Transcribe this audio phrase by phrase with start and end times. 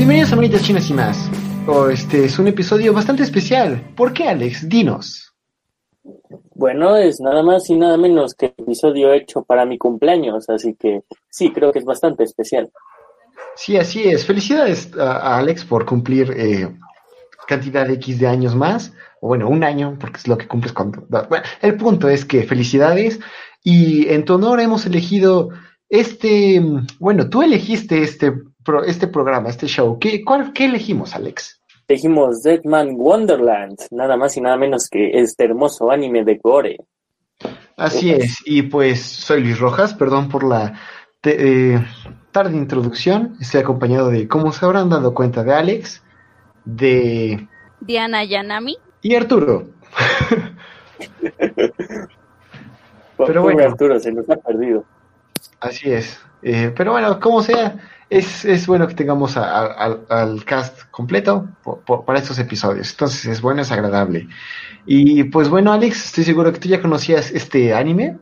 [0.00, 1.30] Bienvenidos a Manitas Chinas y más.
[1.66, 3.92] Oh, este es un episodio bastante especial.
[3.94, 4.66] ¿Por qué, Alex?
[4.66, 5.34] Dinos.
[6.54, 11.02] Bueno, es nada más y nada menos que episodio hecho para mi cumpleaños, así que
[11.28, 12.70] sí, creo que es bastante especial.
[13.56, 14.24] Sí, así es.
[14.24, 16.74] Felicidades a, a Alex por cumplir eh,
[17.46, 18.94] cantidad de X de años más.
[19.20, 21.04] O bueno, un año, porque es lo que cumples cuando...
[21.10, 23.20] Bueno, el punto es que felicidades.
[23.62, 25.50] Y en tu honor hemos elegido
[25.90, 26.62] este...
[26.98, 28.32] Bueno, tú elegiste este,
[28.64, 29.98] pro- este programa, este show.
[29.98, 31.60] ¿Qué, cuál, ¿Qué elegimos, Alex?
[31.88, 36.76] Dijimos Deadman Wonderland, nada más y nada menos que este hermoso anime de Gore.
[37.76, 38.38] Así es.
[38.44, 39.94] Y pues soy Luis Rojas.
[39.94, 40.74] Perdón por la
[41.20, 41.84] te- eh,
[42.30, 43.36] tarde introducción.
[43.40, 46.02] Estoy acompañado de, como se habrán dado cuenta, de Alex,
[46.64, 47.48] de...
[47.80, 48.76] Diana Yanami.
[49.02, 49.70] Y Arturo.
[53.16, 53.62] Pero bueno.
[53.64, 54.84] Arturo se nos ha perdido.
[55.60, 56.20] Así es.
[56.42, 57.76] Eh, pero bueno, como sea,
[58.10, 59.66] es, es bueno que tengamos a-
[60.08, 61.48] al, cast completo
[62.06, 62.90] para estos episodios.
[62.90, 64.28] Entonces es bueno, es agradable.
[64.84, 68.18] Y pues bueno, Alex, estoy seguro que tú ya conocías este anime.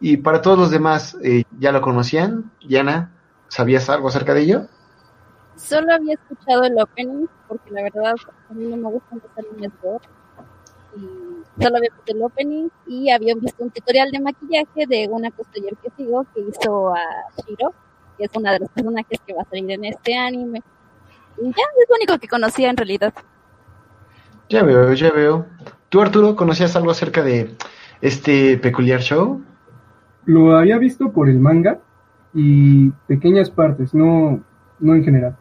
[0.00, 2.52] Y para todos los demás, eh, ¿ya lo conocían?
[2.66, 3.12] Diana,
[3.48, 4.66] ¿sabías algo acerca de ello?
[5.56, 8.14] Solo había escuchado el opening, porque la verdad
[8.50, 9.72] a mí no me gustan los animes.
[10.96, 15.30] Y solo había visto el opening y había visto un tutorial de maquillaje de una
[15.30, 17.00] cosplayer que sigo que hizo a
[17.46, 17.72] Shiro,
[18.16, 20.62] que es una de los personajes que va a salir en este anime.
[21.38, 23.12] Y ya, es lo único que conocía en realidad.
[24.48, 25.46] Ya veo, ya veo.
[25.88, 27.54] ¿Tú, Arturo, conocías algo acerca de
[28.00, 29.42] este peculiar show?
[30.26, 31.80] Lo había visto por el manga
[32.32, 34.42] y pequeñas partes, no,
[34.80, 35.36] no en general.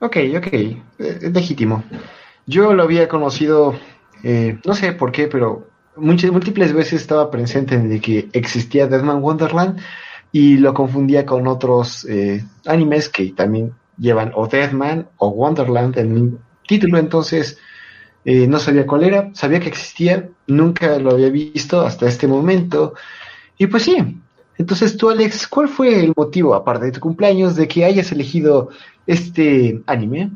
[0.00, 1.84] Ok, ok, eh, es legítimo.
[2.46, 3.74] Yo lo había conocido,
[4.24, 8.86] eh, no sé por qué, pero muchas, múltiples veces estaba presente en el que existía
[8.88, 9.78] Deadman Wonderland
[10.32, 16.12] y lo confundía con otros eh, animes que también llevan o Deadman o Wonderland en
[16.12, 17.58] un título, entonces
[18.24, 22.94] eh, no sabía cuál era, sabía que existía, nunca lo había visto hasta este momento
[23.58, 24.18] y pues sí.
[24.58, 28.68] Entonces tú, Alex, ¿cuál fue el motivo, aparte de tu cumpleaños, de que hayas elegido
[29.06, 30.30] este anime?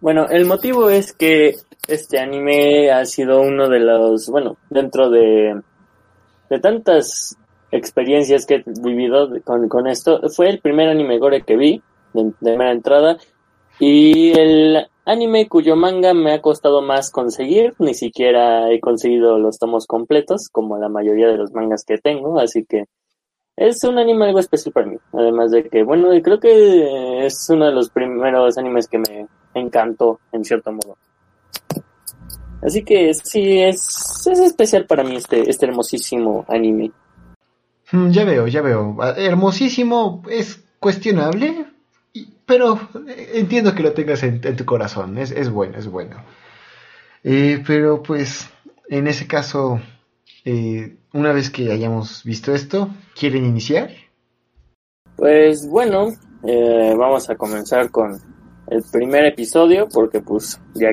[0.00, 1.56] Bueno, el motivo es que
[1.88, 5.60] este anime ha sido uno de los, bueno, dentro de,
[6.50, 7.36] de tantas
[7.76, 12.24] experiencias que he vivido con, con esto, fue el primer anime gore que vi de,
[12.24, 13.18] de primera entrada
[13.78, 19.58] y el anime cuyo manga me ha costado más conseguir, ni siquiera he conseguido los
[19.58, 22.84] tomos completos como la mayoría de los mangas que tengo, así que
[23.56, 27.66] es un anime algo especial para mí, además de que, bueno, creo que es uno
[27.66, 30.96] de los primeros animes que me encantó en cierto modo.
[32.62, 36.90] Así que sí, es, es especial para mí este, este hermosísimo anime.
[37.92, 38.96] Mm, Ya veo, ya veo.
[39.00, 41.66] Ah, Hermosísimo es cuestionable,
[42.46, 42.78] pero
[43.08, 45.18] eh, entiendo que lo tengas en, tu corazón.
[45.18, 46.16] Es, es bueno, es bueno.
[47.22, 48.50] Eh, pero pues,
[48.88, 49.80] en ese caso,
[50.44, 53.90] eh, una vez que hayamos visto esto, ¿quieren iniciar?
[55.16, 56.08] Pues bueno,
[56.42, 58.12] eh, vamos a comenzar con
[58.66, 60.88] el primer episodio porque pues ya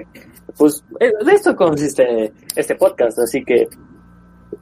[0.57, 3.67] pues de esto consiste este podcast, así que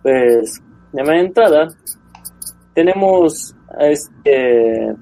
[0.04, 0.62] pues
[0.94, 1.68] de manera entrada
[2.74, 4.96] tenemos este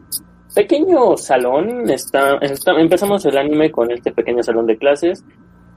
[0.53, 2.39] pequeño salón, está,
[2.77, 5.23] empezamos el anime con este pequeño salón de clases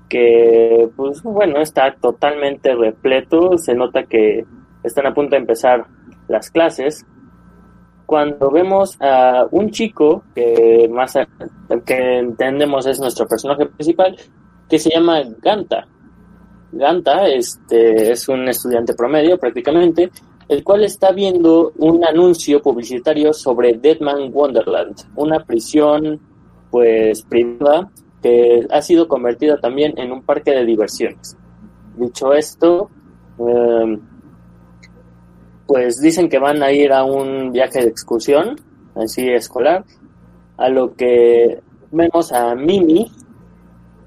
[0.09, 4.45] que pues bueno está totalmente repleto, se nota que
[4.83, 5.87] están a punto de empezar
[6.28, 7.06] las clases
[8.07, 11.15] cuando vemos a un chico que más
[11.87, 14.17] que entendemos es nuestro personaje principal
[14.69, 15.87] que se llama Ganta.
[16.72, 20.11] Ganta este es un estudiante promedio prácticamente
[20.50, 26.21] el cual está viendo un anuncio publicitario sobre Deadman Wonderland, una prisión
[26.72, 27.89] pues privada
[28.21, 31.36] que ha sido convertida también en un parque de diversiones.
[31.97, 32.91] Dicho esto,
[33.39, 33.97] eh,
[35.69, 38.57] pues dicen que van a ir a un viaje de excursión,
[38.97, 39.84] así escolar,
[40.57, 41.60] a lo que
[41.92, 43.09] vemos a Mimi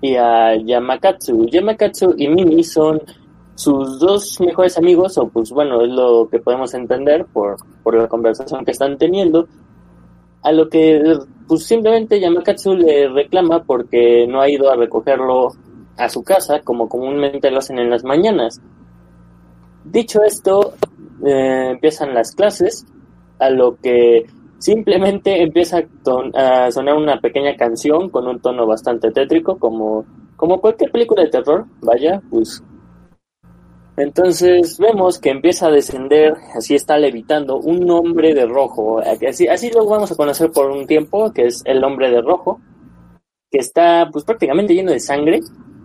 [0.01, 1.47] y a Yamakatsu.
[1.47, 3.01] Yamakatsu y Mimi son
[3.55, 8.07] sus dos mejores amigos, o pues bueno, es lo que podemos entender por, por la
[8.07, 9.47] conversación que están teniendo,
[10.41, 11.01] a lo que
[11.47, 15.50] pues simplemente Yamakatsu le reclama porque no ha ido a recogerlo
[15.97, 18.61] a su casa como comúnmente lo hacen en las mañanas.
[19.85, 20.73] Dicho esto,
[21.25, 22.85] eh, empiezan las clases,
[23.39, 24.25] a lo que
[24.57, 25.83] simplemente empieza
[26.35, 30.05] a, a sonar una pequeña canción con un tono bastante tétrico, como,
[30.35, 32.63] como cualquier película de terror, vaya, pues
[33.95, 38.99] Entonces vemos que empieza a descender, así está levitando, un hombre de rojo.
[38.99, 42.59] Así, así lo vamos a conocer por un tiempo, que es el hombre de rojo,
[43.51, 45.41] que está pues prácticamente lleno de sangre,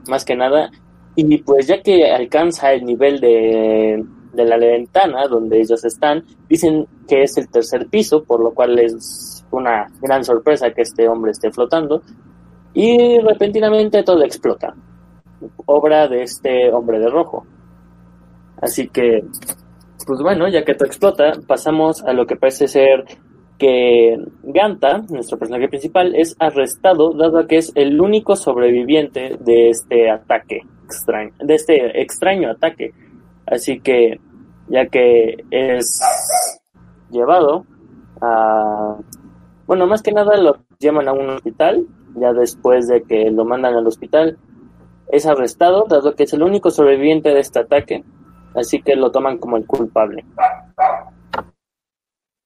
[0.09, 0.71] más que nada.
[1.17, 4.03] Y pues ya que alcanza el nivel de,
[4.33, 8.79] de la ventana donde ellos están, dicen que es el tercer piso, por lo cual
[8.79, 12.03] es una gran sorpresa que este hombre esté flotando.
[12.73, 14.75] Y repentinamente todo explota.
[15.67, 17.45] Obra de este hombre de rojo.
[18.61, 19.25] Así que,
[20.07, 23.05] pues bueno, ya que todo explota, pasamos a lo que parece ser
[23.59, 30.11] que Ganta, nuestro personaje principal, es arrestado dado que es el único sobreviviente de este
[30.11, 32.93] ataque extraño, de este extraño ataque.
[33.47, 34.21] Así que,
[34.69, 36.01] ya que es
[37.11, 37.65] llevado
[38.21, 38.97] a,
[39.67, 43.75] bueno, más que nada lo llaman a un hospital, ya después de que lo mandan
[43.75, 44.39] al hospital,
[45.11, 48.05] es arrestado dado que es el único sobreviviente de este ataque
[48.55, 50.25] así que lo toman como el culpable.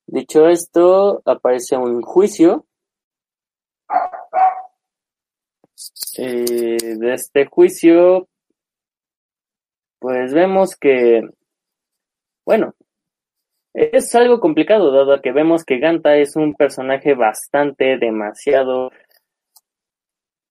[0.07, 2.67] Dicho esto, aparece un juicio.
[6.19, 8.29] Eh, de este juicio,
[9.99, 11.23] pues vemos que,
[12.45, 12.75] bueno,
[13.75, 18.91] es algo complicado, dado que vemos que Ganta es un personaje bastante, demasiado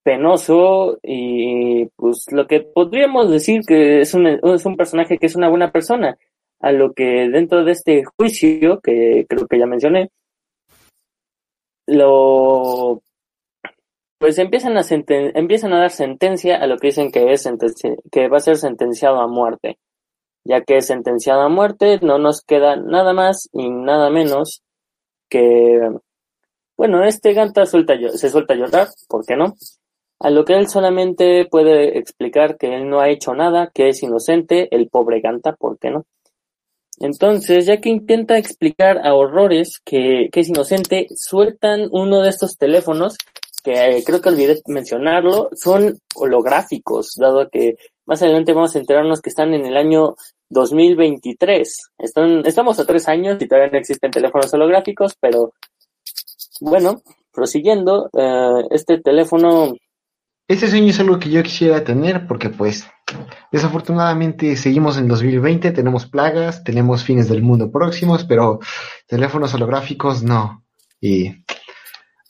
[0.04, 5.36] penoso y pues lo que podríamos decir que es un, es un personaje que es
[5.36, 6.18] una buena persona,
[6.60, 10.12] a lo que dentro de este juicio, que creo que ya mencioné,
[11.88, 13.02] lo
[14.20, 17.50] pues empiezan a empiezan a dar sentencia a lo que dicen que es
[18.12, 19.80] que va a ser sentenciado a muerte.
[20.44, 24.64] Ya que es sentenciado a muerte, no nos queda nada más y nada menos
[25.30, 25.80] que
[26.78, 29.56] bueno, este Ganta se suelta a llorar, ¿por qué no?
[30.24, 34.04] A lo que él solamente puede explicar que él no ha hecho nada, que es
[34.04, 36.06] inocente, el pobre Ganta, ¿por qué no?
[37.00, 43.18] Entonces, ya que intenta explicar a horrores que, es inocente, sueltan uno de estos teléfonos,
[43.64, 49.22] que eh, creo que olvidé mencionarlo, son holográficos, dado que más adelante vamos a enterarnos
[49.22, 50.16] que están en el año
[50.50, 51.78] 2023.
[51.98, 55.54] Están, estamos a tres años y todavía no existen teléfonos holográficos, pero
[56.60, 57.02] bueno,
[57.32, 59.74] prosiguiendo, eh, este teléfono
[60.52, 62.86] ese sueño es algo que yo quisiera tener porque pues
[63.54, 68.60] desafortunadamente seguimos en 2020, tenemos plagas, tenemos fines del mundo próximos, pero
[69.08, 70.66] teléfonos holográficos no.
[71.00, 71.32] Y...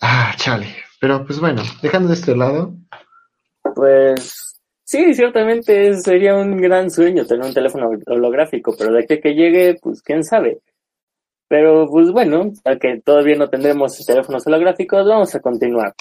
[0.02, 0.68] Ah, chale.
[1.00, 2.76] Pero pues bueno, dejando de este lado.
[3.74, 9.34] Pues sí, ciertamente sería un gran sueño tener un teléfono holográfico, pero de que, que
[9.34, 10.60] llegue, pues quién sabe.
[11.48, 15.96] Pero pues bueno, ya que todavía no tendremos teléfonos holográficos, vamos a continuar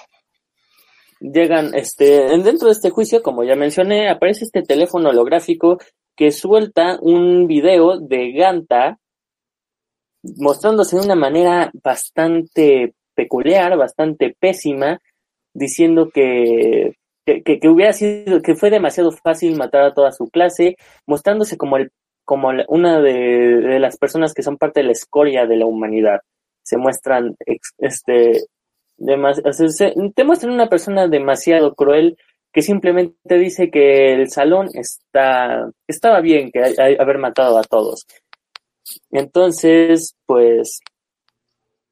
[1.20, 5.78] llegan, este, dentro de este juicio, como ya mencioné, aparece este teléfono holográfico
[6.16, 8.98] que suelta un video de Ganta
[10.22, 15.00] mostrándose de una manera bastante peculiar, bastante pésima,
[15.54, 16.94] diciendo que,
[17.24, 20.76] que, que, hubiera sido, que fue demasiado fácil matar a toda su clase,
[21.06, 21.90] mostrándose como el,
[22.24, 26.20] como una de, de las personas que son parte de la escoria de la humanidad.
[26.62, 27.36] Se muestran,
[27.78, 28.44] este,
[29.00, 32.16] te muestran una persona demasiado cruel
[32.52, 38.06] que simplemente dice que el salón está, estaba bien que haber matado a todos.
[39.10, 40.80] Entonces, pues,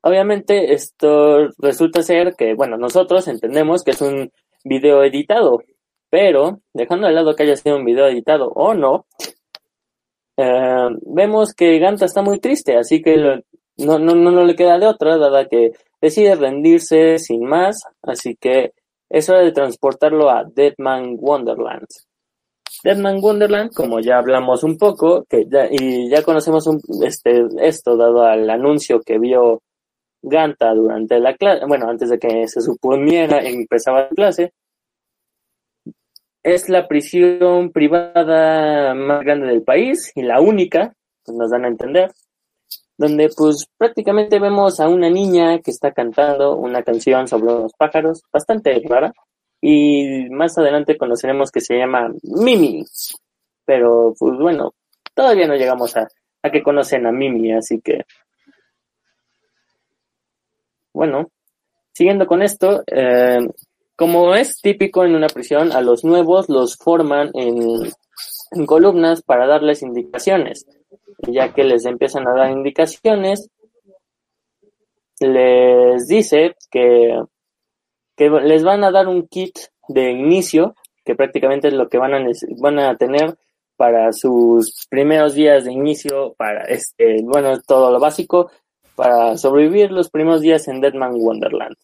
[0.03, 4.33] obviamente esto resulta ser que, bueno, nosotros entendemos que es un
[4.65, 5.63] video editado,
[6.11, 9.07] pero dejando de lado que haya sido un video editado o no,
[10.37, 13.17] eh, vemos que Ganta está muy triste, así que
[13.77, 18.37] no, no, no, no le queda de otra, dada que decide rendirse sin más, así
[18.37, 18.73] que
[19.11, 21.87] es hora de transportarlo a Deadman Wonderland.
[22.85, 26.69] Deadman Wonderland, como ya hablamos un poco, y ya conocemos
[27.03, 29.63] este, esto dado al anuncio que vio
[30.21, 34.53] Ganta durante la clase, bueno, antes de que se suponiera empezaba la clase,
[36.43, 40.93] es la prisión privada más grande del país y la única,
[41.25, 42.11] pues nos dan a entender,
[42.99, 48.23] donde pues prácticamente vemos a una niña que está cantando una canción sobre unos pájaros,
[48.33, 49.13] bastante rara,
[49.61, 52.85] y más adelante conoceremos que se llama Mimi,
[53.65, 54.75] pero pues bueno,
[55.15, 56.09] todavía no llegamos a,
[56.43, 58.05] a que conocen a Mimi, así que
[60.93, 61.31] bueno,
[61.93, 63.39] siguiendo con esto, eh,
[63.95, 69.83] como es típico en una prisión, a los nuevos los forman en columnas para darles
[69.83, 70.67] indicaciones
[71.27, 73.51] ya que les empiezan a dar indicaciones,
[75.21, 77.21] les dice que,
[78.17, 79.59] que les van a dar un kit
[79.89, 82.25] de inicio, que prácticamente es lo que van a,
[82.61, 83.37] van a tener
[83.77, 88.51] para sus primeros días de inicio, para este, bueno, todo lo básico,
[88.95, 91.77] para sobrevivir los primeros días en Deadman Wonderland.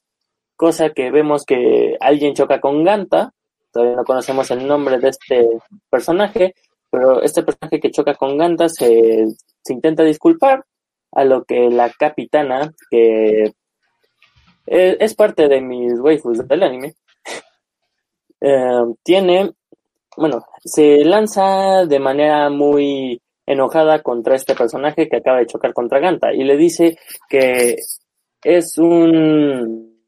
[0.57, 3.33] Cosa que vemos que alguien choca con Ganta,
[3.73, 5.49] todavía no conocemos el nombre de este
[5.88, 6.55] personaje,
[6.94, 9.26] pero este personaje que choca con Ganta se,
[9.64, 10.64] se intenta disculpar,
[11.10, 13.52] a lo que la capitana, que
[14.66, 16.94] eh, es parte de mis waifus del anime,
[18.40, 19.54] eh, tiene,
[20.16, 25.98] bueno, se lanza de manera muy enojada contra este personaje que acaba de chocar contra
[25.98, 26.96] Ganta y le dice
[27.28, 27.74] que
[28.44, 30.00] es un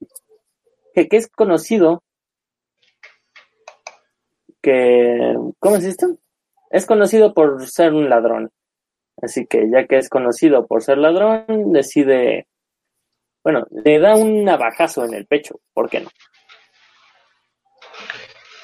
[0.95, 2.05] que, es conocido
[4.63, 6.17] que ¿cómo es esto?
[6.71, 8.51] Es conocido por ser un ladrón.
[9.23, 12.47] Así que ya que es conocido por ser ladrón, decide
[13.47, 16.09] bueno, le da un navajazo en el pecho, ¿por qué no?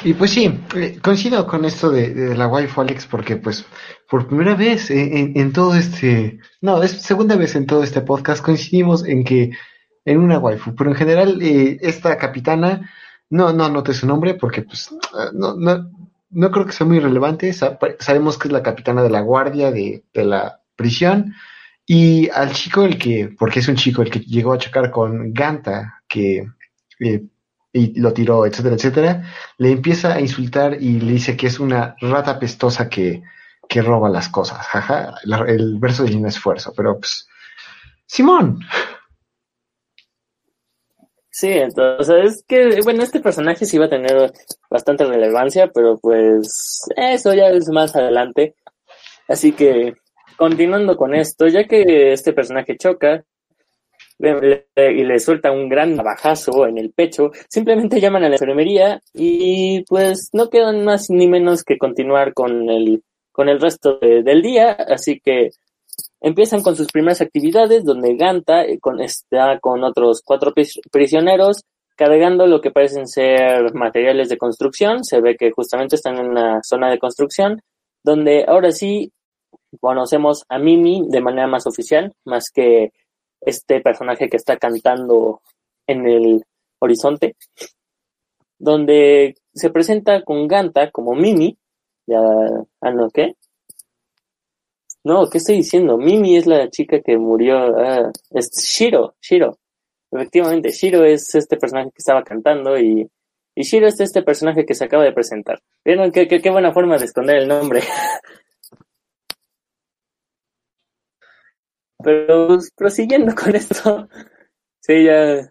[0.02, 3.64] Y pues sí, eh, coincido con esto de, la waifu Alex porque pues
[4.10, 9.06] por primera vez en, todo este, no, es segunda vez en todo este podcast coincidimos
[9.06, 9.52] en que
[10.04, 12.90] en una waifu, pero en general eh, esta capitana,
[13.30, 14.90] no, no anote su nombre porque pues
[15.32, 15.90] no, no,
[16.32, 20.04] no creo que sea muy relevante, sabemos que es la capitana de la guardia de,
[20.12, 21.34] de la prisión,
[21.86, 25.32] y al chico, el que, porque es un chico el que llegó a chocar con
[25.32, 26.46] Ganta, que
[27.00, 27.24] eh,
[27.72, 29.22] y lo tiró, etcétera, etcétera,
[29.58, 33.22] le empieza a insultar y le dice que es una rata pestosa que,
[33.68, 34.66] que roba las cosas.
[34.66, 35.14] Jaja,
[35.48, 37.28] el verso de un esfuerzo, pero pues,
[38.06, 38.60] Simón.
[41.34, 44.30] Sí, entonces es que, bueno, este personaje sí va a tener
[44.68, 48.54] bastante relevancia, pero pues eso ya es más adelante.
[49.28, 49.94] Así que
[50.36, 53.24] continuando con esto, ya que este personaje choca
[54.18, 59.84] y le suelta un gran navajazo en el pecho, simplemente llaman a la enfermería y
[59.88, 64.72] pues no quedan más ni menos que continuar con el, con el resto del día,
[64.72, 65.50] así que
[66.22, 70.54] empiezan con sus primeras actividades donde Ganta eh, está con otros cuatro
[70.90, 71.64] prisioneros
[71.96, 76.60] cargando lo que parecen ser materiales de construcción, se ve que justamente están en una
[76.62, 77.60] zona de construcción,
[78.02, 79.12] donde ahora sí
[79.80, 82.92] conocemos a Mimi de manera más oficial, más que
[83.40, 85.42] este personaje que está cantando
[85.86, 86.44] en el
[86.80, 87.36] horizonte,
[88.58, 91.56] donde se presenta con Ganta como Mimi,
[92.06, 92.18] ya,
[92.80, 93.36] ah, no, ¿qué?
[95.04, 95.98] No, ¿qué estoy diciendo?
[95.98, 99.58] Mimi es la chica que murió, ah, es Shiro, Shiro.
[100.12, 103.10] Efectivamente, Shiro es este personaje que estaba cantando y,
[103.54, 105.60] y Shiro es este personaje que se acaba de presentar.
[105.84, 107.82] ¿Vieron qué, qué, qué buena forma de esconder el nombre?
[112.04, 114.08] Pero pues, prosiguiendo con esto,
[114.80, 115.50] sí, ya,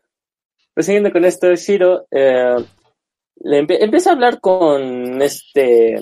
[0.74, 2.55] prosiguiendo con esto, Shiro eh,
[3.43, 6.00] empieza a hablar con este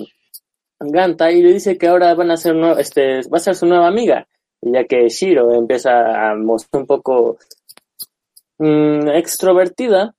[0.80, 3.86] Ganta y le dice que ahora van a ser este, va a ser su nueva
[3.86, 4.26] amiga,
[4.62, 7.38] ya que Shiro empieza a mostrar un poco
[8.58, 10.14] mm, extrovertida.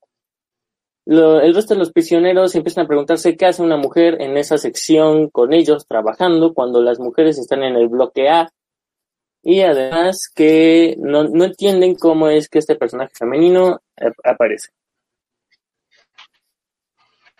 [1.06, 5.30] el resto de los prisioneros empiezan a preguntarse qué hace una mujer en esa sección
[5.30, 8.51] con ellos trabajando cuando las mujeres están en el bloque A
[9.44, 13.82] y además que no, no entienden cómo es que este personaje femenino
[14.24, 14.70] aparece.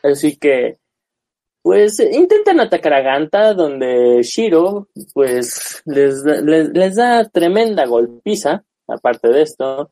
[0.04, 0.80] Así que,
[1.62, 9.42] pues intentan atacar a Ganta, donde Shiro, pues les, les, da tremenda golpiza, aparte de
[9.44, 9.92] esto.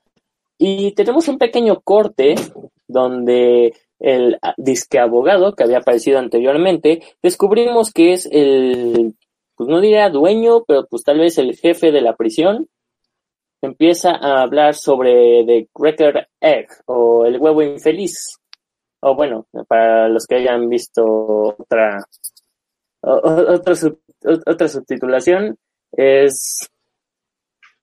[0.57, 2.35] Y tenemos un pequeño corte
[2.88, 9.15] donde el disque abogado que había aparecido anteriormente, descubrimos que es el
[9.59, 12.69] pues no diría dueño, pero pues tal vez el jefe de la prisión,
[13.61, 18.38] empieza a hablar sobre The Cracker Egg o el huevo infeliz.
[19.01, 21.06] O bueno, para los que hayan visto
[21.58, 22.03] otra,
[23.01, 23.74] otra,
[24.46, 25.58] otra subtitulación,
[25.91, 26.68] es,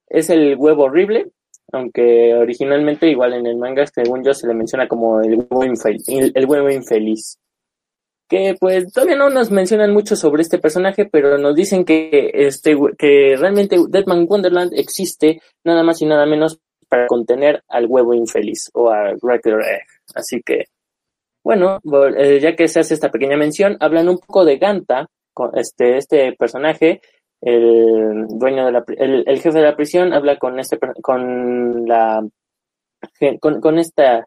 [0.09, 1.31] es el huevo horrible,
[1.73, 6.47] aunque originalmente igual en el manga, según yo, se le menciona como el huevo, el
[6.47, 7.39] huevo infeliz
[8.29, 12.77] que pues todavía no nos mencionan mucho sobre este personaje, pero nos dicen que este
[12.99, 16.59] que realmente Deadman Wonderland existe nada más y nada menos
[16.89, 19.87] para contener al huevo infeliz o a Regular Egg.
[20.15, 20.65] Así que
[21.47, 21.79] bueno,
[22.19, 25.07] eh, ya que se hace esta pequeña mención, hablan un poco de Ganta,
[25.55, 27.01] este este personaje,
[27.41, 32.27] el dueño de la el, jefe de la prisión habla con este con la
[33.39, 34.27] con esta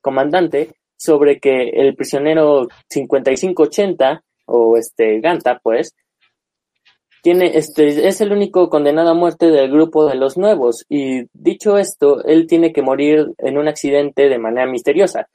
[0.00, 5.94] comandante sobre que el prisionero 5580 o este Ganta, pues,
[7.22, 11.78] tiene este es el único condenado a muerte del grupo de los nuevos y dicho
[11.78, 15.28] esto, él tiene que morir en un accidente de manera misteriosa.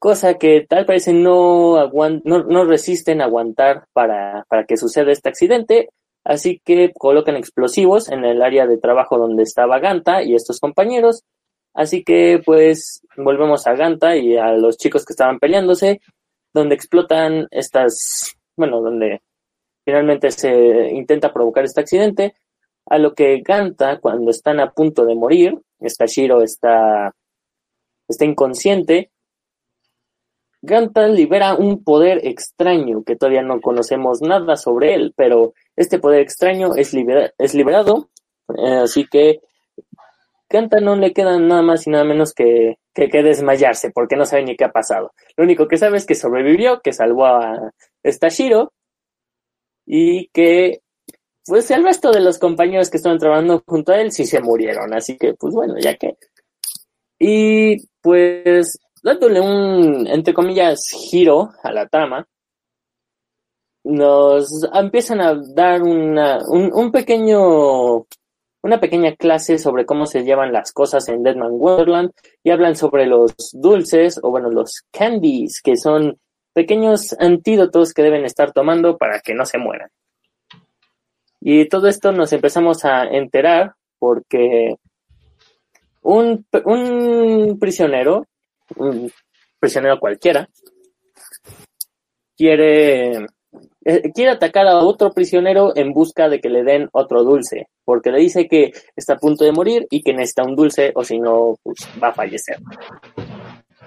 [0.00, 1.90] Cosa que tal parece no,
[2.24, 5.90] no, no resisten aguantar para, para que suceda este accidente,
[6.24, 11.22] así que colocan explosivos en el área de trabajo donde estaba Ganta y estos compañeros,
[11.74, 16.00] así que pues volvemos a Ganta y a los chicos que estaban peleándose,
[16.54, 19.20] donde explotan estas, bueno, donde
[19.84, 22.34] finalmente se intenta provocar este accidente,
[22.86, 27.14] a lo que Ganta, cuando están a punto de morir, esta Shiro está,
[28.08, 29.10] está inconsciente,
[30.62, 36.20] Ganta libera un poder extraño que todavía no conocemos nada sobre él, pero este poder
[36.20, 38.10] extraño es, liberado,
[38.58, 39.40] eh, así que
[40.50, 44.44] Ganta no le queda nada más y nada menos que, que, desmayarse, porque no sabe
[44.44, 45.12] ni qué ha pasado.
[45.36, 48.72] Lo único que sabe es que sobrevivió, que salvó a esta Shiro
[49.86, 50.82] y que
[51.46, 54.92] pues el resto de los compañeros que estaban trabajando junto a él sí se murieron,
[54.92, 56.16] así que pues bueno, ya que.
[57.18, 62.26] Y pues dándole un, entre comillas, giro a la trama,
[63.84, 68.06] nos empiezan a dar una, un, pequeño,
[68.62, 72.10] una pequeña clase sobre cómo se llevan las cosas en Deadman Wonderland
[72.42, 76.18] y hablan sobre los dulces o bueno, los candies, que son
[76.52, 79.88] pequeños antídotos que deben estar tomando para que no se mueran.
[81.40, 84.76] Y todo esto nos empezamos a enterar porque
[86.02, 88.26] un, un prisionero
[88.76, 89.10] un
[89.58, 90.48] prisionero cualquiera,
[92.36, 93.26] quiere,
[93.84, 98.10] eh, quiere atacar a otro prisionero en busca de que le den otro dulce, porque
[98.10, 101.18] le dice que está a punto de morir y que necesita un dulce o si
[101.18, 102.56] no, pues va a fallecer.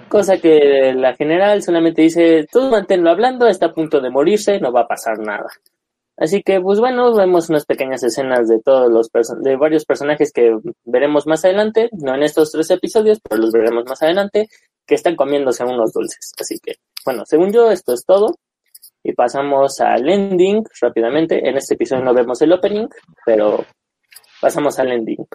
[0.08, 4.72] Cosa que la general solamente dice, tú manténlo hablando, está a punto de morirse, no
[4.72, 5.48] va a pasar nada.
[6.16, 9.10] Así que, pues bueno, vemos unas pequeñas escenas de todos los
[9.42, 13.86] de varios personajes que veremos más adelante, no en estos tres episodios, pero los veremos
[13.86, 14.48] más adelante,
[14.86, 16.32] que están comiéndose unos dulces.
[16.40, 16.76] Así que,
[17.06, 18.36] bueno, según yo, esto es todo.
[19.04, 21.48] Y pasamos al ending rápidamente.
[21.48, 22.88] En este episodio no vemos el opening,
[23.26, 23.66] pero
[24.40, 25.26] pasamos al ending.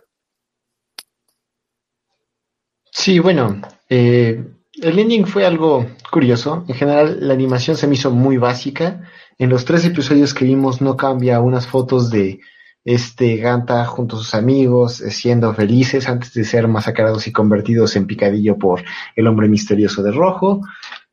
[2.91, 4.43] Sí, bueno, eh,
[4.81, 6.65] el ending fue algo curioso.
[6.67, 9.03] En general, la animación se me hizo muy básica.
[9.39, 12.41] En los tres episodios que vimos no cambia unas fotos de
[12.89, 17.95] este Ganta junto a sus amigos, eh, siendo felices antes de ser masacrados y convertidos
[17.97, 18.83] en picadillo por
[19.15, 20.63] el hombre misterioso de rojo.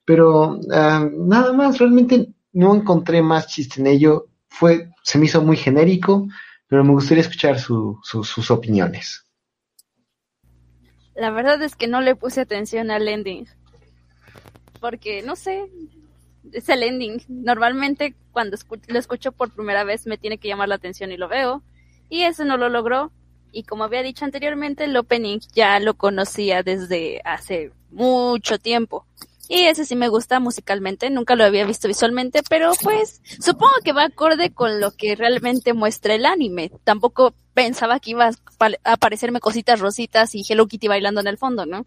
[0.05, 4.27] Pero ah, nada más, realmente no encontré más chiste en ello.
[4.47, 6.29] Fue, se me hizo muy genérico,
[6.67, 9.25] pero me gustaría escuchar sus opiniones.
[11.13, 13.47] La verdad es que no le puse atención al ending.
[14.79, 15.65] Porque, no sé,
[16.51, 17.21] es el ending.
[17.27, 21.27] Normalmente cuando lo escucho por primera vez me tiene que llamar la atención y lo
[21.27, 21.63] veo.
[22.09, 23.11] Y eso no lo logró.
[23.51, 29.05] Y como había dicho anteriormente, el opening ya lo conocía desde hace mucho tiempo.
[29.47, 33.93] Y ese sí me gusta musicalmente, nunca lo había visto visualmente, pero pues supongo que
[33.93, 36.71] va acorde con lo que realmente muestra el anime.
[36.83, 41.65] Tampoco pensaba que iba a aparecerme cositas rositas y Hello Kitty bailando en el fondo,
[41.65, 41.85] ¿no?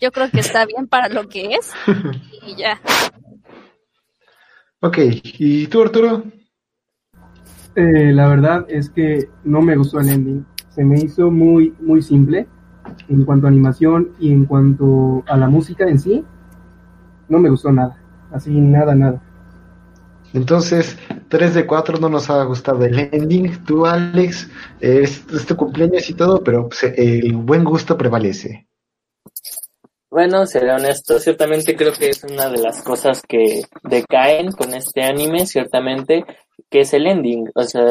[0.00, 1.70] Yo creo que está bien para lo que es
[2.46, 2.80] y ya.
[4.80, 6.22] Ok, ¿y tú Arturo?
[7.74, 10.46] Eh, la verdad es que no me gustó el ending.
[10.68, 12.46] Se me hizo muy, muy simple
[13.08, 16.24] en cuanto a animación y en cuanto a la música en sí.
[17.28, 18.00] No me gustó nada.
[18.30, 19.20] Así, nada, nada.
[20.32, 20.96] Entonces,
[21.28, 23.64] 3 de 4 no nos ha gustado el ending.
[23.64, 28.68] Tú, Alex, es, es tu cumpleaños y todo, pero pues, el buen gusto prevalece.
[30.10, 35.02] Bueno, seré honesto, ciertamente creo que es una de las cosas que decaen con este
[35.02, 36.24] anime, ciertamente,
[36.70, 37.50] que es el ending.
[37.54, 37.84] O sea,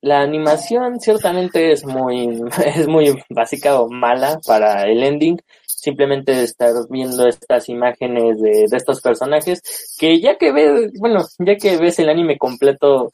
[0.00, 5.40] la animación ciertamente es muy, es muy básica o mala para el ending.
[5.66, 9.62] Simplemente estar viendo estas imágenes de, de estos personajes,
[9.98, 13.10] que ya que ves, bueno, ya que ves el anime completo,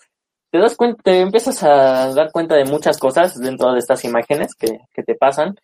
[0.51, 4.55] te das cuenta, te empiezas a dar cuenta de muchas cosas dentro de estas imágenes
[4.55, 5.57] que, que te pasan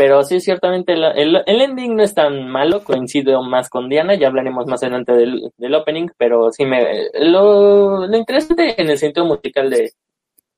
[0.00, 4.28] pero sí, ciertamente el, el, ending no es tan malo, coincido más con Diana, ya
[4.28, 7.10] hablaremos más adelante del, del opening, pero sí me...
[7.20, 9.92] Lo, lo, interesante en el sentido musical de,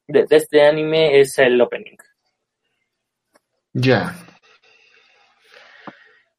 [0.06, 1.96] de, de este anime es el opening.
[3.72, 4.14] Ya.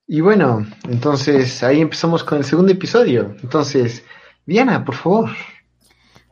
[0.07, 3.35] Y bueno, entonces ahí empezamos con el segundo episodio.
[3.43, 4.05] Entonces,
[4.45, 5.29] Diana, por favor.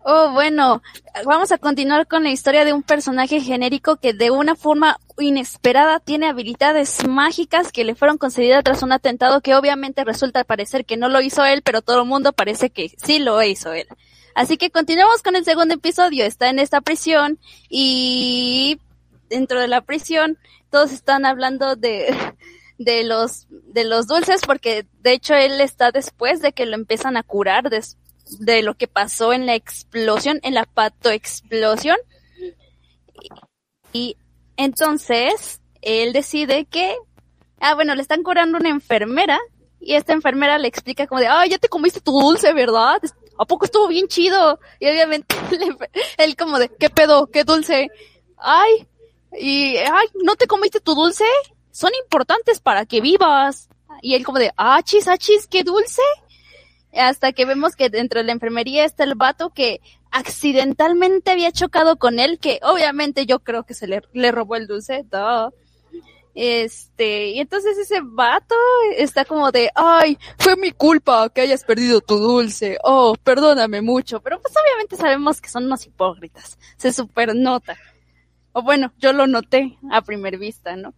[0.04, 0.82] Oh, bueno,
[1.26, 6.00] vamos a continuar con la historia de un personaje genérico que de una forma inesperada
[6.00, 10.98] tiene habilidades mágicas que le fueron concedidas tras un atentado que obviamente resulta parecer que
[10.98, 13.86] no lo hizo él, pero todo el mundo parece que sí lo hizo él.
[14.34, 16.26] Así que continuamos con el segundo episodio.
[16.26, 17.38] Está en esta prisión
[17.70, 18.80] y
[19.30, 20.40] dentro de la prisión
[20.72, 22.16] todos están hablando de
[22.80, 27.16] de los, de los dulces, porque de hecho él está después de que lo empiezan
[27.16, 27.96] a curar des-
[28.40, 31.98] de lo que pasó en la explosión, en la patoexplosión.
[33.94, 34.18] Y
[34.58, 36.96] entonces él decide que,
[37.60, 39.40] ah, bueno, le están curando una enfermera
[39.80, 43.02] y esta enfermera le explica como de, ah, ya te comiste tu dulce, ¿verdad?
[43.38, 44.60] ¿A poco estuvo bien chido?
[44.80, 45.36] Y obviamente
[46.18, 47.28] él como de, ¿qué pedo?
[47.28, 47.90] ¿Qué dulce?
[48.38, 48.88] Ay,
[49.40, 51.26] y, ay, ¿no te comiste tu dulce?
[51.72, 53.70] Son importantes para que vivas.
[54.02, 56.02] Y él como de, achis, achis, qué dulce.
[56.94, 61.98] Hasta que vemos que dentro de la enfermería está el vato que accidentalmente había chocado
[61.98, 65.54] con él, que obviamente yo creo que se le, le robó el dulce, duh.
[66.34, 68.56] Este, y entonces ese vato
[68.98, 74.22] está como de, ay, fue mi culpa que hayas perdido tu dulce, oh, perdóname mucho,
[74.22, 77.78] pero pues obviamente sabemos que son unos hipócritas, se supernota.
[78.54, 80.94] O bueno, yo lo noté a primer vista, ¿no?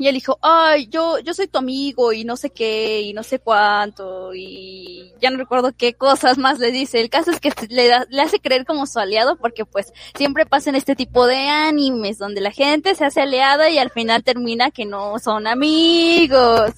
[0.00, 3.24] Y él dijo, ay, yo, yo soy tu amigo y no sé qué y no
[3.24, 7.00] sé cuánto y ya no recuerdo qué cosas más le dice.
[7.00, 10.46] El caso es que le, da- le hace creer como su aliado porque pues siempre
[10.46, 14.22] pasa en este tipo de animes donde la gente se hace aliada y al final
[14.22, 16.70] termina que no son amigos.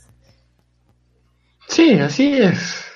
[1.68, 2.89] Sí, así es.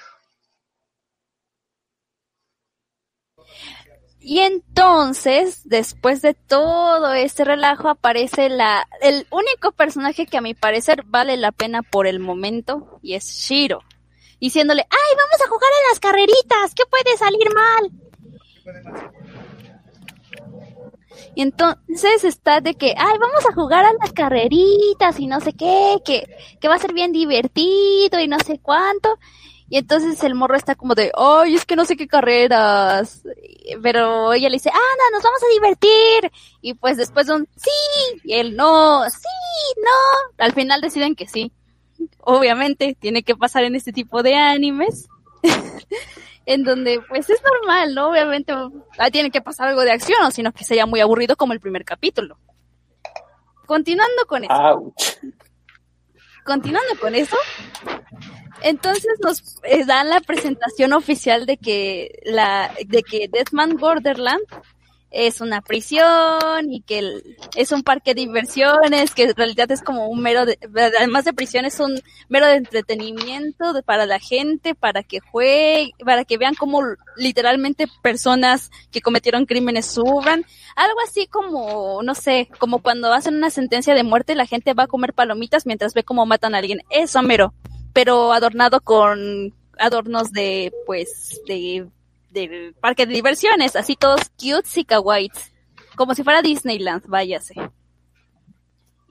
[4.26, 10.54] Y entonces, después de todo este relajo, aparece la, el único personaje que a mi
[10.54, 13.80] parecer vale la pena por el momento, y es Shiro.
[14.40, 17.90] Diciéndole, ay, vamos a jugar a las carreritas, ¿qué puede salir mal?
[21.34, 25.52] Y entonces está de que, ay, vamos a jugar a las carreritas y no sé
[25.52, 26.24] qué, que,
[26.62, 29.18] que va a ser bien divertido y no sé cuánto.
[29.68, 33.22] Y entonces el morro está como de, ay, es que no sé qué carreras.
[33.82, 36.32] Pero ella le dice, anda, nos vamos a divertir.
[36.60, 40.44] Y pues después de un sí, y él no, sí, no.
[40.44, 41.52] Al final deciden que sí.
[42.18, 45.08] Obviamente tiene que pasar en este tipo de animes.
[46.46, 48.10] en donde pues es normal, ¿no?
[48.10, 48.52] Obviamente
[48.98, 51.60] ah, tiene que pasar algo de acción, o sino que sea muy aburrido como el
[51.60, 52.38] primer capítulo.
[53.66, 55.16] Continuando con eso Ouch.
[56.44, 57.36] continuando con eso,
[58.64, 64.42] entonces nos eh, dan la presentación oficial de que la de que Deathman Borderland
[65.16, 67.22] es una prisión y que
[67.54, 70.58] es un parque de diversiones, que en realidad es como un mero, de,
[70.98, 75.92] además de prisión es un mero de entretenimiento de- para la gente, para que juegue,
[76.04, 76.82] para que vean cómo
[77.16, 83.50] literalmente personas que cometieron crímenes sufran, algo así como, no sé, como cuando hacen una
[83.50, 86.80] sentencia de muerte la gente va a comer palomitas mientras ve cómo matan a alguien,
[86.90, 87.54] eso mero,
[87.94, 91.86] pero adornado con adornos de, pues, de
[92.30, 95.30] del parque de diversiones, así todos cute y kawaii,
[95.94, 97.54] como si fuera Disneyland, váyase.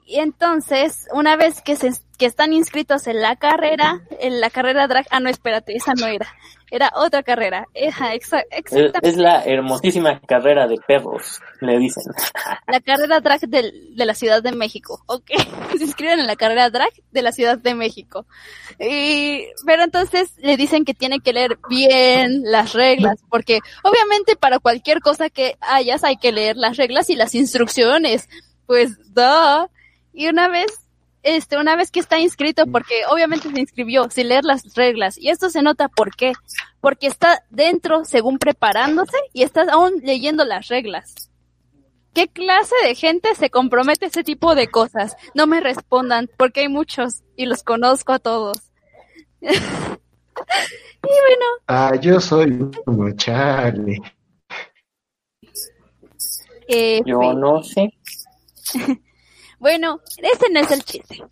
[0.06, 4.88] Y entonces, una vez que se que están inscritos en la carrera, en la carrera
[4.88, 6.28] drag, ah no, espérate, esa no era,
[6.76, 12.04] era otra carrera, Eja, exa- Es, exactamente, es la hermosísima carrera de perros, le dicen.
[12.68, 15.26] la carrera drag del- de, la Ciudad de México, ok,
[15.78, 18.26] se inscriben en la carrera drag de la Ciudad de México.
[18.80, 24.58] Y, pero entonces le dicen que tiene que leer bien las reglas, porque obviamente para
[24.58, 28.28] cualquier cosa que hayas hay que leer las reglas y las instrucciones,
[28.66, 29.70] pues, da.
[30.12, 30.66] Y una vez,
[31.24, 35.30] este, una vez que está inscrito, porque obviamente se inscribió sin leer las reglas, y
[35.30, 36.34] esto se nota por qué,
[36.82, 41.30] porque está dentro según preparándose y está aún leyendo las reglas.
[42.14, 45.16] ¿Qué clase de gente se compromete a ese tipo de cosas?
[45.34, 48.58] No me respondan, porque hay muchos y los conozco a todos.
[49.42, 54.00] y bueno, Ah, yo soy como Charlie.
[56.68, 57.90] eh, Yo no sé.
[59.64, 61.24] Bueno, ese no es el chiste.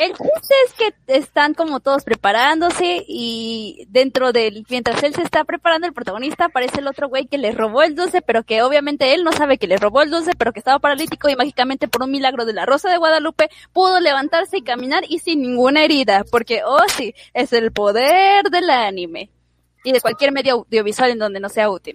[0.00, 5.44] El chiste es que están como todos preparándose y dentro del, mientras él se está
[5.44, 9.14] preparando, el protagonista aparece el otro güey que le robó el dulce, pero que obviamente
[9.14, 12.02] él no sabe que le robó el dulce, pero que estaba paralítico y mágicamente por
[12.02, 16.24] un milagro de la Rosa de Guadalupe pudo levantarse y caminar y sin ninguna herida,
[16.32, 19.30] porque, oh sí, es el poder del anime
[19.84, 21.94] y de cualquier medio audiovisual en donde no sea útil.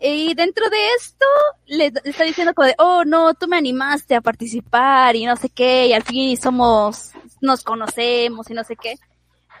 [0.00, 1.26] Y dentro de esto
[1.66, 5.48] le, está diciendo como de, oh no, tú me animaste a participar y no sé
[5.48, 8.98] qué, y al fin somos, nos conocemos y no sé qué.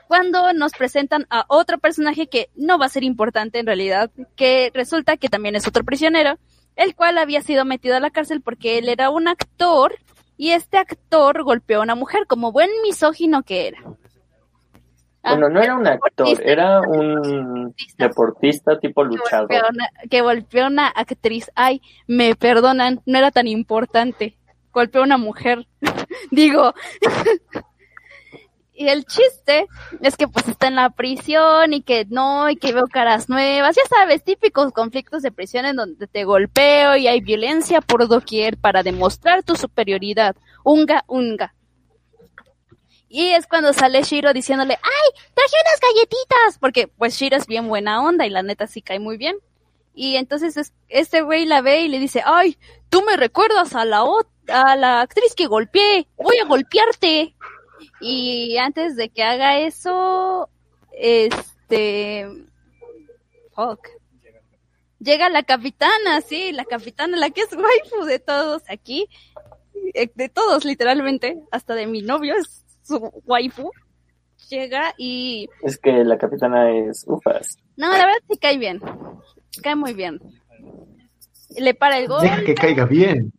[0.08, 4.70] Cuando nos presentan a otro personaje que no va a ser importante en realidad, que
[4.74, 6.38] resulta que también es otro prisionero,
[6.76, 9.96] el cual había sido metido a la cárcel porque él era un actor
[10.36, 13.78] y este actor golpeó a una mujer como buen misógino que era.
[15.26, 19.48] Ah, Bueno, no era un actor, era un deportista tipo que luchador.
[19.48, 21.50] golpeó, una, que golpeó a una actriz.
[21.56, 24.36] Ay, me perdonan, no era tan importante.
[24.72, 25.66] Golpeó a una mujer.
[26.30, 26.72] Digo,
[28.72, 29.66] y el chiste
[30.00, 33.74] es que pues está en la prisión y que no, y que veo caras nuevas,
[33.74, 38.58] ya sabes, típicos conflictos de prisión en donde te golpeo y hay violencia por doquier
[38.58, 40.36] para demostrar tu superioridad.
[40.62, 41.54] Unga, unga.
[43.08, 45.22] Y es cuando sale Shiro diciéndole, ¡ay!
[45.34, 46.58] Traje unas galletitas.
[46.60, 49.36] Porque pues Shiro es bien buena onda y la neta sí cae muy bien.
[49.94, 52.58] Y entonces es, este güey la ve y le dice, ¡ay!
[52.90, 54.04] Tú me recuerdas a la,
[54.48, 56.08] a la actriz que golpeé.
[56.16, 57.34] Voy a golpearte.
[58.00, 60.50] Y antes de que haga eso,
[60.92, 62.28] este,
[63.54, 63.88] fuck.
[64.98, 69.08] Llega la capitana, sí, la capitana, la que es waifu de todos aquí,
[69.94, 73.70] eh, de todos literalmente, hasta de mi novio es su waifu.
[74.48, 75.48] Llega y...
[75.62, 77.56] Es que la capitana es ufas.
[77.76, 78.80] No, la verdad sí cae bien,
[79.62, 80.20] cae muy bien.
[81.56, 82.22] Le para el gol.
[82.22, 83.32] Deja que caiga bien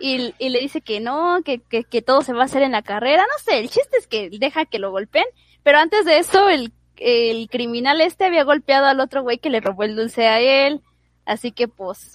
[0.00, 2.72] y, y le dice que no, que, que, que, todo se va a hacer en
[2.72, 5.26] la carrera, no sé, el chiste es que deja que lo golpeen,
[5.62, 9.60] pero antes de eso el, el criminal este había golpeado al otro güey que le
[9.60, 10.82] robó el dulce a él,
[11.24, 12.12] así que pues,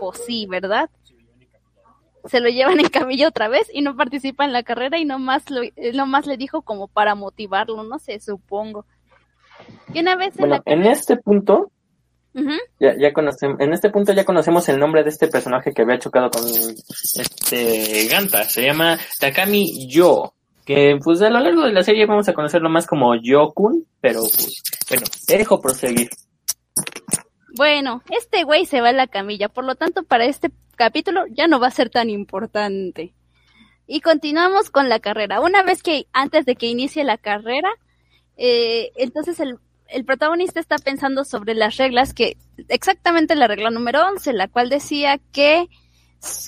[0.00, 0.90] pues sí, ¿verdad?
[2.28, 5.50] Se lo llevan en camilla otra vez y no participa en la carrera y nomás,
[5.50, 5.62] lo,
[5.94, 8.84] nomás le dijo como para motivarlo, no sé, supongo.
[9.92, 11.70] Y una vez en, la en este punto,
[12.78, 15.98] ya, ya conocemos, en este punto ya conocemos el nombre de este personaje que había
[15.98, 18.44] chocado con este Ganta.
[18.44, 20.32] Se llama Takami Yo.
[20.66, 24.20] Que pues a lo largo de la serie vamos a conocerlo más como Yo-kun, pero
[24.20, 26.10] pues, bueno, dejo proseguir.
[27.56, 31.48] Bueno, este güey se va a la camilla, por lo tanto para este capítulo ya
[31.48, 33.14] no va a ser tan importante.
[33.86, 35.40] Y continuamos con la carrera.
[35.40, 37.70] Una vez que antes de que inicie la carrera,
[38.36, 42.36] eh, entonces el, el protagonista está pensando sobre las reglas que,
[42.68, 45.66] exactamente la regla número 11, la cual decía que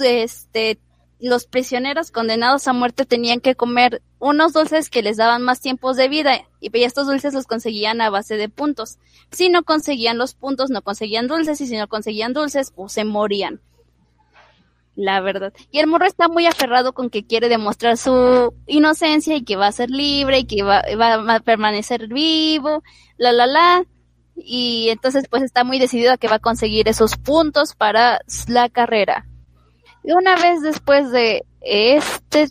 [0.00, 0.78] este,
[1.20, 5.96] los prisioneros condenados a muerte tenían que comer unos dulces que les daban más tiempos
[5.96, 8.98] de vida y estos dulces los conseguían a base de puntos.
[9.31, 13.04] Si no conseguían los puntos, no conseguían dulces y si no conseguían dulces, pues se
[13.04, 13.61] morían
[14.98, 15.52] la verdad.
[15.70, 19.68] Y el morro está muy aferrado con que quiere demostrar su inocencia y que va
[19.68, 22.83] a ser libre y que va, va, a permanecer vivo,
[23.16, 23.85] la, la, la.
[24.35, 28.68] Y entonces pues está muy decidido a que va a conseguir esos puntos para la
[28.68, 29.27] carrera.
[30.08, 32.48] Y una vez después de este,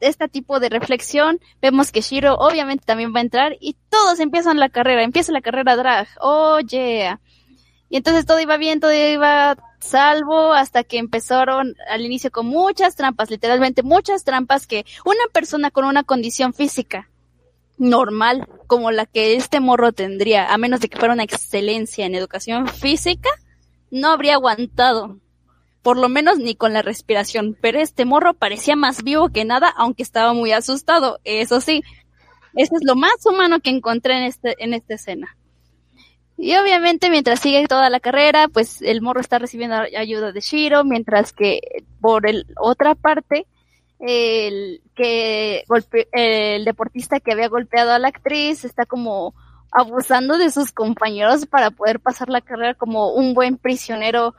[0.00, 4.60] este tipo de reflexión, vemos que Shiro obviamente también va a entrar y todos empiezan
[4.60, 7.20] la carrera, empieza la carrera drag, oh yeah.
[7.88, 12.94] Y entonces todo iba bien, todo iba salvo hasta que empezaron al inicio con muchas
[12.94, 17.10] trampas, literalmente muchas trampas que una persona con una condición física
[17.76, 22.14] normal como la que este morro tendría, a menos de que fuera una excelencia en
[22.14, 23.30] educación física,
[23.90, 25.18] no habría aguantado.
[25.82, 27.56] Por lo menos ni con la respiración.
[27.60, 31.20] Pero este morro parecía más vivo que nada, aunque estaba muy asustado.
[31.24, 31.82] Eso sí,
[32.54, 35.36] eso es lo más humano que encontré en este, en esta escena.
[36.36, 40.84] Y obviamente mientras sigue toda la carrera, pues el morro está recibiendo ayuda de Shiro,
[40.84, 41.60] mientras que
[42.00, 43.46] por el otra parte,
[43.98, 49.34] el que golpe, el deportista que había golpeado a la actriz está como
[49.72, 54.34] abusando de sus compañeros para poder pasar la carrera como un buen prisionero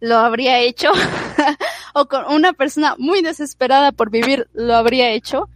[0.00, 0.90] lo habría hecho
[1.94, 5.48] o con una persona muy desesperada por vivir lo habría hecho.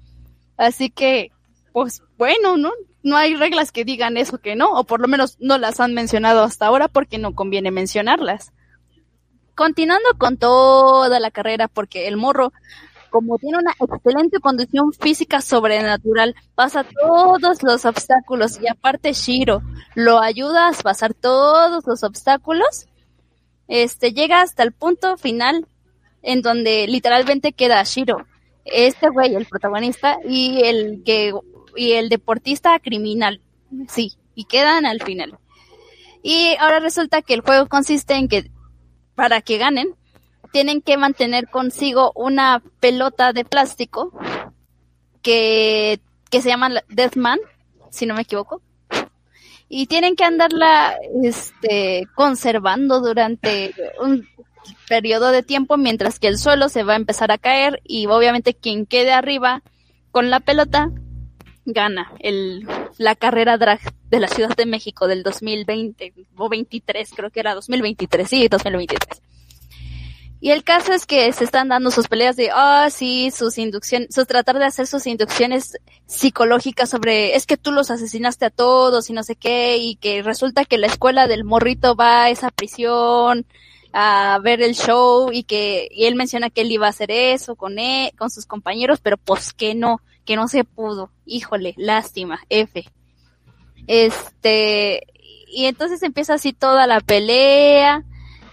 [0.56, 1.32] Así que,
[1.72, 2.70] pues bueno, ¿no?
[3.04, 5.92] no hay reglas que digan eso que no, o por lo menos no las han
[5.92, 8.52] mencionado hasta ahora porque no conviene mencionarlas.
[9.54, 12.52] Continuando con toda la carrera, porque el morro,
[13.10, 19.62] como tiene una excelente condición física sobrenatural, pasa todos los obstáculos y aparte Shiro
[19.94, 22.86] lo ayuda a pasar todos los obstáculos,
[23.68, 25.66] este llega hasta el punto final
[26.22, 28.26] en donde literalmente queda Shiro.
[28.64, 31.32] Este güey, el protagonista, y el que
[31.76, 33.40] y el deportista criminal.
[33.88, 35.38] Sí, y quedan al final.
[36.22, 38.50] Y ahora resulta que el juego consiste en que
[39.14, 39.94] para que ganen
[40.52, 44.12] tienen que mantener consigo una pelota de plástico
[45.20, 46.00] que,
[46.30, 47.40] que se llama Deathman,
[47.90, 48.62] si no me equivoco.
[49.68, 54.26] Y tienen que andarla este, conservando durante un
[54.88, 58.54] periodo de tiempo mientras que el suelo se va a empezar a caer y obviamente
[58.54, 59.62] quien quede arriba
[60.10, 60.90] con la pelota
[61.66, 62.66] gana el,
[62.98, 67.54] la carrera drag de la Ciudad de México del 2020 o 23, creo que era
[67.54, 69.23] 2023, sí, 2023.
[70.44, 74.14] Y el caso es que se están dando sus peleas de, ah, sí, sus inducciones,
[74.14, 79.08] su tratar de hacer sus inducciones psicológicas sobre, es que tú los asesinaste a todos
[79.08, 82.50] y no sé qué, y que resulta que la escuela del morrito va a esa
[82.50, 83.46] prisión,
[83.94, 87.56] a ver el show y que y él menciona que él iba a hacer eso
[87.56, 91.08] con él, con sus compañeros, pero pues que no, que no se pudo.
[91.24, 92.84] Híjole, lástima, F.
[93.86, 95.06] Este,
[95.48, 98.04] y entonces empieza así toda la pelea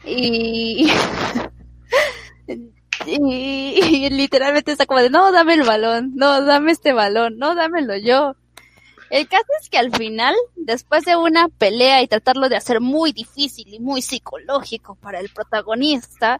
[0.05, 0.89] y,
[3.05, 7.97] y, literalmente está como de, no, dame el balón, no, dame este balón, no, dámelo
[7.97, 8.35] yo.
[9.09, 13.11] El caso es que al final, después de una pelea y tratarlo de hacer muy
[13.11, 16.39] difícil y muy psicológico para el protagonista,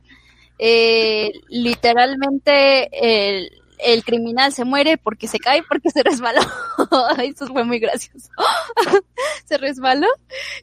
[0.58, 3.52] eh, literalmente el,
[3.84, 6.42] el criminal se muere porque se cae, porque se resbaló.
[7.24, 8.30] Eso fue muy gracioso.
[9.46, 10.08] se resbaló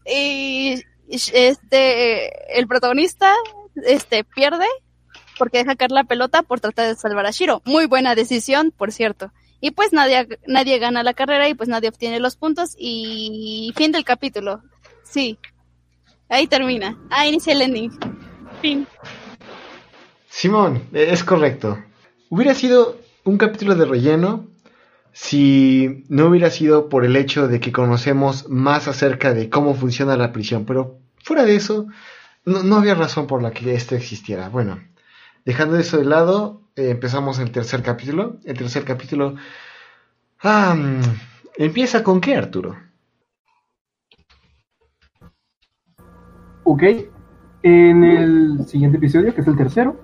[0.07, 3.35] y este el protagonista
[3.77, 4.67] este pierde
[5.39, 7.63] porque deja caer la pelota por tratar de salvar a Shiro.
[7.65, 9.33] Muy buena decisión, por cierto.
[9.61, 13.93] Y pues nadie, nadie gana la carrera y pues nadie obtiene los puntos y fin
[13.93, 14.63] del capítulo.
[15.05, 15.39] Sí.
[16.29, 16.99] Ahí termina.
[17.11, 17.91] Ahí inicia el ending.
[18.61, 18.87] Fin.
[20.29, 21.79] Simón, es correcto.
[22.29, 24.47] Hubiera sido un capítulo de relleno
[25.13, 30.17] si no hubiera sido por el hecho de que conocemos más acerca de cómo funciona
[30.17, 30.65] la prisión.
[30.65, 31.87] Pero fuera de eso,
[32.49, 34.49] no, no había razón por la que esto existiera.
[34.49, 34.79] Bueno,
[35.49, 38.37] Dejando eso de lado, eh, empezamos el tercer capítulo.
[38.45, 39.35] El tercer capítulo
[40.43, 40.77] ah,
[41.57, 42.77] empieza con qué, Arturo?
[46.65, 46.83] Ok,
[47.63, 49.99] en el siguiente episodio, que es el tercero,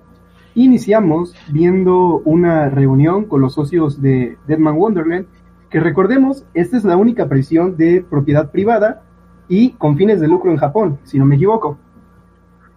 [0.55, 5.27] iniciamos viendo una reunión con los socios de Deadman Wonderland,
[5.69, 9.03] que recordemos, esta es la única prisión de propiedad privada
[9.47, 11.77] y con fines de lucro en Japón, si no me equivoco.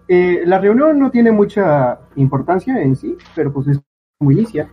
[0.08, 3.80] Eh, la reunión no tiene mucha importancia en sí, pero pues es
[4.18, 4.68] como inicia.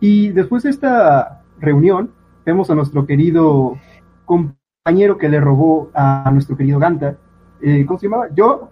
[0.00, 2.10] Y después de esta reunión,
[2.44, 3.76] vemos a nuestro querido
[4.24, 7.16] compañero que le robó a nuestro querido Ganta.
[7.60, 8.28] Eh, ¿Cómo se llamaba?
[8.34, 8.70] Yo.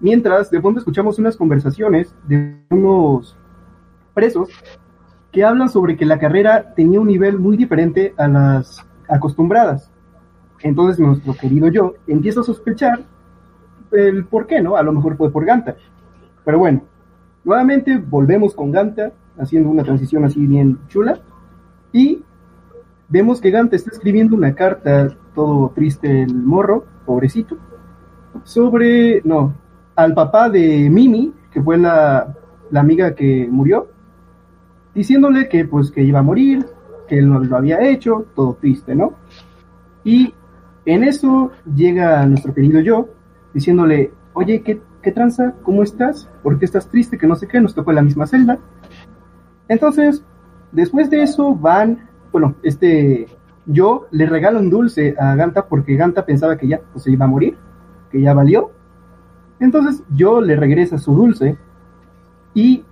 [0.00, 3.36] Mientras, de fondo escuchamos unas conversaciones de unos
[4.14, 4.48] presos
[5.30, 9.90] que hablan sobre que la carrera tenía un nivel muy diferente a las acostumbradas.
[10.62, 13.04] Entonces nuestro querido yo empieza a sospechar
[13.92, 14.76] el por qué, ¿no?
[14.76, 15.76] A lo mejor fue por Ganta.
[16.44, 16.82] Pero bueno,
[17.44, 21.20] nuevamente volvemos con Ganta, haciendo una transición así bien chula.
[21.92, 22.22] Y
[23.08, 27.56] vemos que Ganta está escribiendo una carta, todo triste el morro, pobrecito,
[28.44, 29.54] sobre, no,
[29.96, 32.34] al papá de Mimi, que fue la,
[32.70, 33.88] la amiga que murió,
[34.94, 36.66] diciéndole que pues que iba a morir,
[37.08, 39.14] que él no lo había hecho, todo triste, ¿no?
[40.04, 40.32] Y
[40.84, 43.08] en eso llega nuestro querido yo,
[43.54, 45.54] diciéndole, oye, ¿qué, qué tranza?
[45.62, 46.28] ¿Cómo estás?
[46.42, 47.18] ¿Por qué estás triste?
[47.18, 48.58] Que no sé qué, nos tocó la misma celda.
[49.68, 50.24] Entonces,
[50.72, 53.26] después de eso van, bueno, este,
[53.66, 57.24] yo le regalo un dulce a Ganta porque Ganta pensaba que ya pues, se iba
[57.24, 57.56] a morir,
[58.10, 58.72] que ya valió.
[59.58, 61.56] Entonces yo le regresa su dulce
[62.54, 62.84] y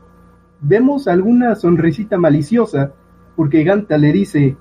[0.61, 2.93] vemos alguna sonrisita maliciosa
[3.37, 4.57] porque Ganta le dice,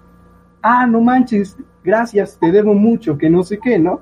[0.62, 4.02] ah, no manches, gracias, te debo mucho, que no sé qué, ¿no?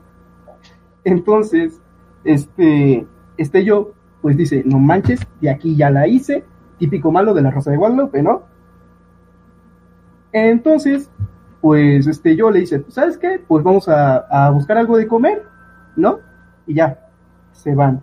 [1.03, 1.81] Entonces,
[2.25, 3.07] este,
[3.38, 6.43] este yo, pues dice, no manches, de aquí ya la hice,
[6.77, 8.43] típico malo de la Rosa de Guadalupe, ¿no?
[10.33, 11.09] Entonces,
[11.61, 13.41] pues este yo le dice, ¿sabes qué?
[13.47, 15.43] Pues vamos a, buscar algo de comer,
[15.95, 16.19] ¿no?
[16.67, 16.99] Y ya,
[17.53, 18.01] se van.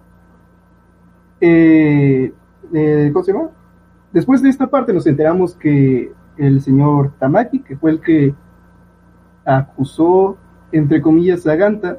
[1.40, 2.32] Eh,
[2.72, 3.50] eh, ¿Cómo se llama?
[4.12, 8.34] Después de esta parte nos enteramos que el señor Tamaki, que fue el que
[9.44, 10.36] acusó,
[10.70, 11.98] entre comillas, a Ganta,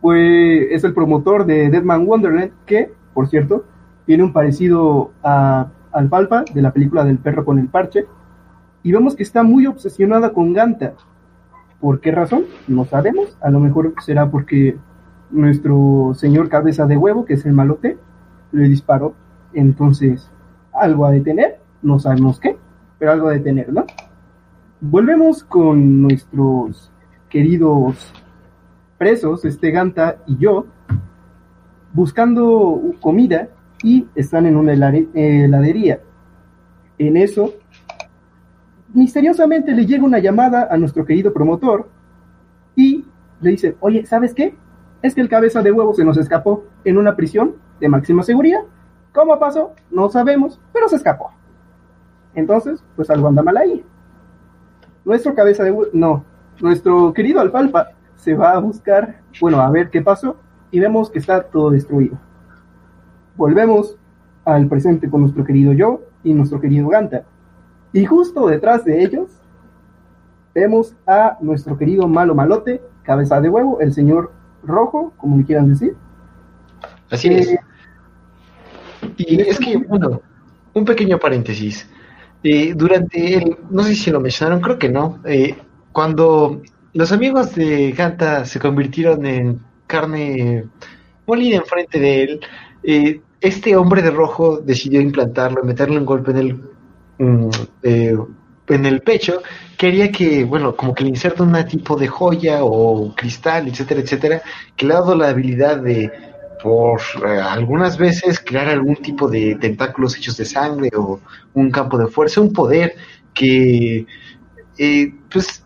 [0.00, 3.64] fue, es el promotor de Deadman Wonderland, que, por cierto,
[4.06, 8.06] tiene un parecido a, al Palpa de la película del perro con el parche.
[8.82, 10.94] Y vemos que está muy obsesionada con Ganta.
[11.80, 12.44] ¿Por qué razón?
[12.66, 13.36] No sabemos.
[13.40, 14.76] A lo mejor será porque
[15.30, 17.98] nuestro señor cabeza de huevo, que es el malote,
[18.52, 19.14] le disparó.
[19.52, 20.30] Entonces,
[20.72, 21.60] algo a detener.
[21.82, 22.56] No sabemos qué,
[22.98, 23.84] pero algo a detener, ¿no?
[24.80, 26.90] Volvemos con nuestros
[27.28, 28.12] queridos
[28.98, 30.66] presos, este Ganta y yo,
[31.92, 33.48] buscando comida
[33.82, 36.00] y están en una heladería.
[36.98, 37.54] En eso,
[38.92, 41.88] misteriosamente le llega una llamada a nuestro querido promotor
[42.74, 43.04] y
[43.40, 44.56] le dice, oye, ¿sabes qué?
[45.00, 48.60] Es que el cabeza de huevo se nos escapó en una prisión de máxima seguridad.
[49.12, 49.74] ¿Cómo pasó?
[49.90, 51.30] No sabemos, pero se escapó.
[52.34, 53.84] Entonces, pues algo anda mal ahí.
[55.04, 56.24] Nuestro cabeza de huevo, no,
[56.60, 60.36] nuestro querido alfalfa se va a buscar, bueno, a ver qué pasó
[60.70, 62.18] y vemos que está todo destruido.
[63.36, 63.96] Volvemos
[64.44, 67.24] al presente con nuestro querido yo y nuestro querido Ganta.
[67.92, 69.30] Y justo detrás de ellos
[70.54, 75.68] vemos a nuestro querido malo malote, cabeza de huevo, el señor rojo, como me quieran
[75.68, 75.96] decir.
[77.10, 77.48] Así es.
[77.52, 77.60] Eh,
[79.16, 80.20] Y es que, bueno,
[80.74, 81.88] un pequeño paréntesis.
[82.42, 85.56] Eh, durante el, no sé si lo mencionaron, creo que no, eh,
[85.92, 86.60] cuando
[86.98, 90.64] los amigos de Ganta se convirtieron en carne
[91.28, 92.40] molida enfrente de él,
[92.82, 96.60] eh, este hombre de rojo decidió implantarlo, meterle un golpe en el,
[97.18, 97.50] mm,
[97.84, 98.16] eh,
[98.66, 99.42] en el pecho.
[99.76, 104.42] Quería que, bueno, como que le inserta un tipo de joya o cristal, etcétera, etcétera,
[104.74, 106.10] que le ha dado la habilidad de,
[106.60, 111.20] por eh, algunas veces, crear algún tipo de tentáculos hechos de sangre o
[111.54, 112.96] un campo de fuerza, un poder
[113.32, 114.04] que,
[114.78, 115.62] eh, pues,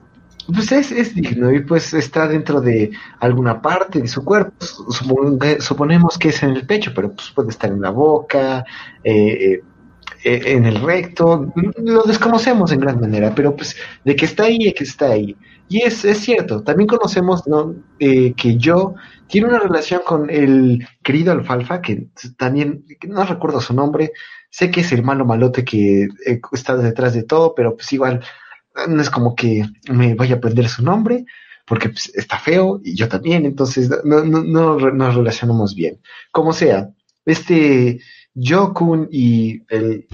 [0.46, 2.90] pues es, es digno y pues está dentro de
[3.20, 4.52] alguna parte de su cuerpo.
[5.60, 8.64] Suponemos que es en el pecho, pero pues puede estar en la boca,
[9.04, 9.62] eh, eh,
[10.24, 11.52] eh, en el recto.
[11.78, 15.36] Lo desconocemos en gran manera, pero pues de que está ahí, es que está ahí.
[15.68, 17.74] Y es, es cierto, también conocemos ¿no?
[17.98, 18.94] Eh, que yo
[19.26, 24.12] tiene una relación con el querido Alfalfa, que también, no recuerdo su nombre,
[24.50, 26.08] sé que es el malo malote que
[26.52, 28.20] está detrás de todo, pero pues igual
[28.88, 31.24] no es como que me vaya a aprender su nombre,
[31.66, 36.00] porque pues, está feo y yo también, entonces no, no, nos relacionamos bien.
[36.30, 36.90] Como sea,
[37.24, 38.00] este
[38.34, 40.06] Jokun y el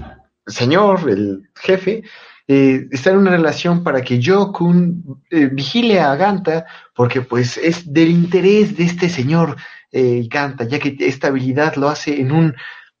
[0.45, 2.03] señor, el jefe,
[2.47, 7.91] eh, están en una relación para que Jokun eh, vigile a Ganta, porque pues es
[7.91, 9.55] del interés de este señor
[9.91, 12.55] eh, Ganta, ya que esta habilidad lo hace en un,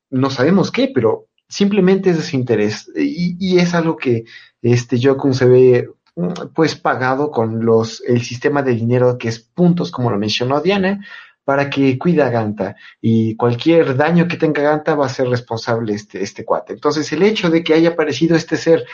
[0.09, 2.91] no sabemos qué, pero simplemente es de su interés.
[2.95, 4.25] Y, y es algo que
[4.61, 9.39] este Jokun se ve mm, pues pagado con los el sistema de dinero que es
[9.39, 10.99] puntos, como lo mencionó Diana,
[11.43, 12.75] para que cuida a Ganta.
[13.01, 16.73] Y cualquier daño que tenga Ganta va a ser responsable este, este cuate.
[16.73, 18.85] Entonces, el hecho de que haya aparecido este ser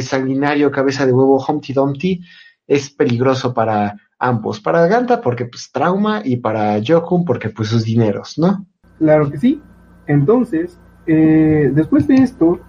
[0.00, 2.20] sanguinario, cabeza de huevo, Humpty Dumpty,
[2.66, 4.60] es peligroso para ambos.
[4.60, 8.66] Para Ganta, porque pues trauma, y para Jokun, porque pues sus dineros, ¿no?
[8.98, 9.62] Claro que sí.
[10.06, 12.60] Entonces, eh, después de esto,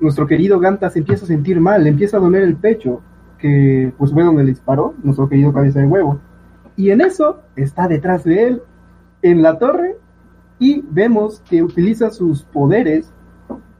[0.00, 3.00] nuestro querido Ganta se empieza a sentir mal, le empieza a doler el pecho,
[3.38, 6.20] que pues fue donde le disparó nuestro querido cabeza de huevo.
[6.76, 8.62] Y en eso está detrás de él,
[9.22, 9.96] en la torre,
[10.58, 13.12] y vemos que utiliza sus poderes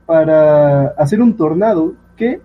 [0.07, 2.43] para hacer un tornado que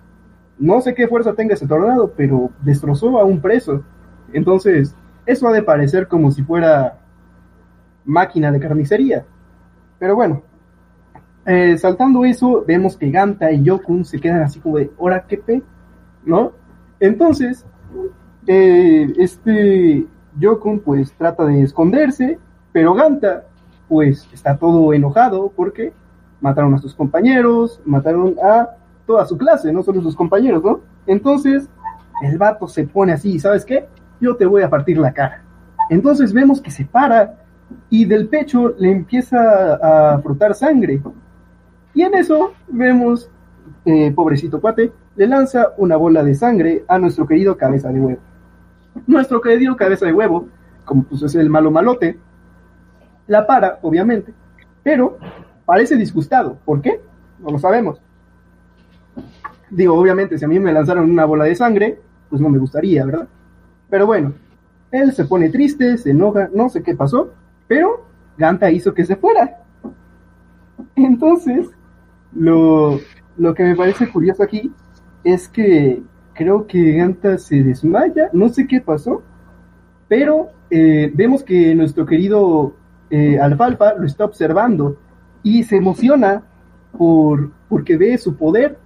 [0.57, 3.83] no sé qué fuerza tenga ese tornado, pero destrozó a un preso.
[4.31, 4.95] Entonces,
[5.25, 6.99] eso ha de parecer como si fuera
[8.05, 9.25] máquina de carnicería.
[9.99, 10.43] Pero bueno,
[11.45, 15.37] eh, saltando eso, vemos que Ganta y Yokun se quedan así como de, ¿hora qué
[15.37, 15.61] pe?
[16.25, 16.53] ¿No?
[16.99, 17.65] Entonces,
[18.47, 20.05] eh, este
[20.39, 22.39] Yokun pues trata de esconderse,
[22.71, 23.45] pero Ganta
[23.87, 25.93] pues está todo enojado porque
[26.41, 28.69] mataron a sus compañeros, mataron a
[29.05, 30.79] toda su clase, no solo sus compañeros, ¿no?
[31.05, 31.69] Entonces,
[32.21, 33.87] el vato se pone así, ¿sabes qué?
[34.19, 35.43] Yo te voy a partir la cara.
[35.89, 37.35] Entonces vemos que se para
[37.89, 39.75] y del pecho le empieza
[40.13, 41.01] a frotar sangre.
[41.95, 43.31] Y en eso vemos,
[43.85, 48.19] eh, pobrecito cuate, le lanza una bola de sangre a nuestro querido cabeza de huevo.
[49.07, 50.49] Nuestro querido cabeza de huevo,
[50.83, 52.19] como pues es el malo malote,
[53.27, 54.33] la para, obviamente,
[54.83, 55.17] pero
[55.65, 56.57] parece disgustado.
[56.65, 57.01] ¿Por qué?
[57.39, 58.01] No lo sabemos.
[59.69, 63.05] Digo, obviamente, si a mí me lanzaron una bola de sangre, pues no me gustaría,
[63.05, 63.27] ¿verdad?
[63.89, 64.33] Pero bueno,
[64.91, 67.31] él se pone triste, se enoja, no sé qué pasó,
[67.67, 68.05] pero
[68.37, 69.61] Ganta hizo que se fuera.
[70.95, 71.74] Entonces,
[72.35, 72.99] lo,
[73.37, 74.71] lo que me parece curioso aquí
[75.23, 79.23] es que creo que Ganta se desmaya, no sé qué pasó,
[80.07, 82.75] pero eh, vemos que nuestro querido
[83.09, 84.97] eh, Alfalfa lo está observando
[85.41, 86.43] y se emociona
[86.91, 88.77] por, porque ve su poder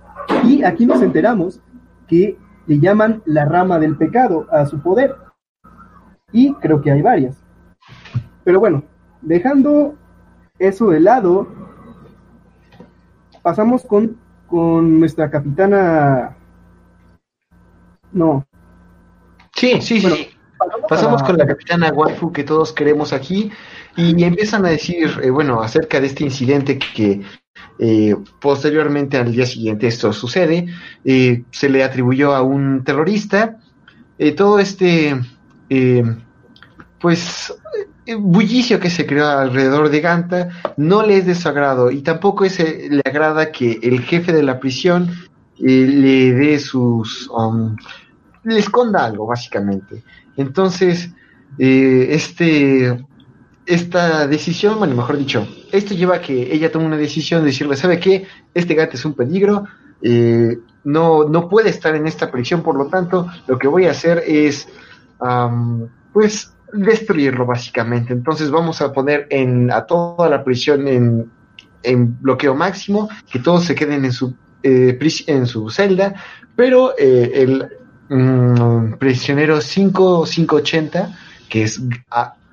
[0.44, 1.62] y aquí nos enteramos
[2.08, 2.38] que
[2.68, 5.16] le llaman la rama del pecado a su poder
[6.32, 7.38] y creo que hay varias.
[8.44, 8.84] Pero bueno,
[9.22, 9.96] dejando
[10.60, 11.48] eso de lado,
[13.42, 14.18] pasamos con,
[14.48, 16.36] con nuestra capitana.
[18.12, 18.46] No.
[19.56, 20.30] Sí, sí, Bueno, sí.
[20.90, 23.52] Pasamos a- con la capitana Waifu que todos queremos aquí
[23.96, 27.22] y empiezan a decir, eh, bueno, acerca de este incidente que
[27.80, 30.68] eh, posteriormente al día siguiente esto sucede,
[31.06, 33.58] eh, se le atribuyó a un terrorista,
[34.18, 35.20] eh, todo este,
[35.70, 36.04] eh,
[37.00, 37.54] pues,
[38.18, 42.46] bullicio que se creó alrededor de Ganta no le es de su agrado y tampoco
[42.46, 45.10] es, eh, le agrada que el jefe de la prisión
[45.60, 47.30] eh, le dé sus...
[47.30, 47.76] um,
[48.44, 50.04] le esconda algo, básicamente.
[50.38, 51.12] Entonces,
[51.58, 53.06] eh, este,
[53.66, 57.76] esta decisión, bueno, mejor dicho, esto lleva a que ella tome una decisión de decirle,
[57.76, 58.26] ¿sabe qué?
[58.54, 59.66] Este gato es un peligro,
[60.02, 63.92] eh, no, no puede estar en esta prisión, por lo tanto, lo que voy a
[63.92, 64.68] hacer es,
[66.14, 68.14] pues, destruirlo, básicamente.
[68.14, 71.32] Entonces vamos a poner en, a toda la prisión en
[71.84, 74.98] en bloqueo máximo, que todos se queden en su, eh,
[75.28, 76.16] en su celda,
[76.56, 77.70] pero eh, el
[78.10, 81.18] mm, prisionero 5580,
[81.48, 81.82] que es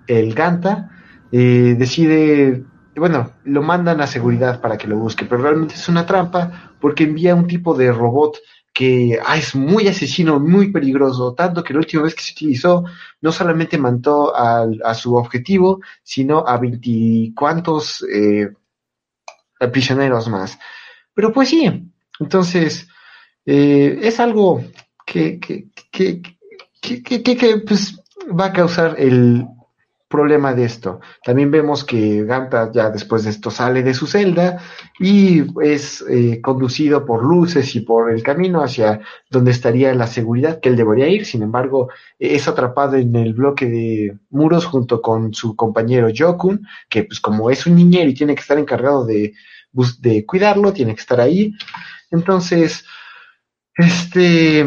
[0.07, 0.91] el Ganta,
[1.33, 2.63] eh, decide,
[2.95, 7.05] bueno, lo mandan a seguridad para que lo busque, pero realmente es una trampa porque
[7.05, 8.39] envía un tipo de robot
[8.77, 12.85] que ah, es muy asesino, muy peligroso, tanto que la última vez que se utilizó
[13.23, 18.51] no solamente mató a, su objetivo, sino a veinticuantos eh,
[19.73, 20.59] prisioneros más.
[21.15, 22.87] Pero pues sí, entonces
[23.47, 24.63] eh, es algo
[25.07, 27.99] que, que, que, que, pues,
[28.39, 29.47] va a causar el,
[30.17, 31.01] problema de esto.
[31.23, 34.63] También vemos que Ganta ya después de esto sale de su celda
[34.99, 39.01] y es eh, conducido por luces y por el camino hacia
[39.31, 41.27] donde estaría la seguridad que él debería ir.
[41.27, 47.05] Sin embargo, es atrapado en el bloque de muros junto con su compañero Jokun, que
[47.05, 49.35] pues como es un niñero y tiene que estar encargado de,
[50.25, 51.53] cuidarlo, tiene que estar ahí.
[52.11, 52.87] Entonces,
[53.77, 54.65] este...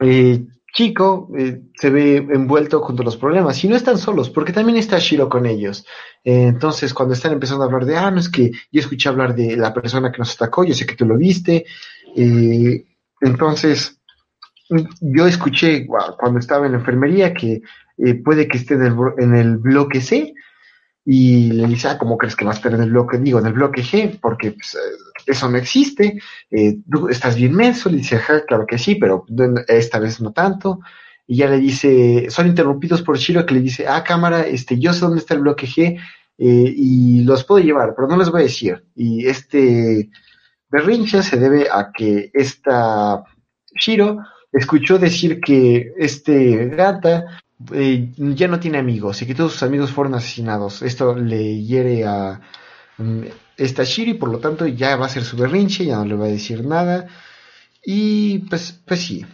[0.00, 0.44] Eh,
[0.74, 4.76] Chico eh, se ve envuelto junto a los problemas y no están solos, porque también
[4.76, 5.86] está Shiro con ellos.
[6.24, 9.36] Eh, entonces, cuando están empezando a hablar de, ah, no es que yo escuché hablar
[9.36, 11.64] de la persona que nos atacó, yo sé que tú lo viste.
[12.16, 12.84] Eh,
[13.20, 14.00] entonces,
[15.00, 17.62] yo escuché cuando estaba en la enfermería que
[18.24, 20.34] puede que esté en el bloque C
[21.04, 23.18] y le dice, ah, ¿cómo crees que va a estar en el bloque?
[23.18, 24.78] Digo, en el bloque G, porque pues, eh,
[25.26, 26.20] eso no existe.
[26.50, 27.88] Eh, tú estás bien menso.
[27.88, 29.24] Le dice, ajá, claro que sí, pero
[29.68, 30.80] esta vez no tanto.
[31.26, 34.92] Y ya le dice, son interrumpidos por Shiro que le dice, ah, cámara, este, yo
[34.92, 35.98] sé dónde está el bloque G
[36.38, 38.84] eh, y los puedo llevar, pero no les voy a decir.
[38.94, 40.10] Y este
[40.68, 43.24] berrinche se debe a que esta
[43.74, 44.18] Shiro
[44.52, 47.40] escuchó decir que este gata
[47.72, 50.82] eh, ya no tiene amigos y que todos sus amigos fueron asesinados.
[50.82, 52.40] Esto le hiere a
[53.58, 56.14] um, esta Shiri, por lo tanto ya va a ser su berrinche, ya no le
[56.14, 57.08] va a decir nada.
[57.84, 59.26] Y pues, pues sí.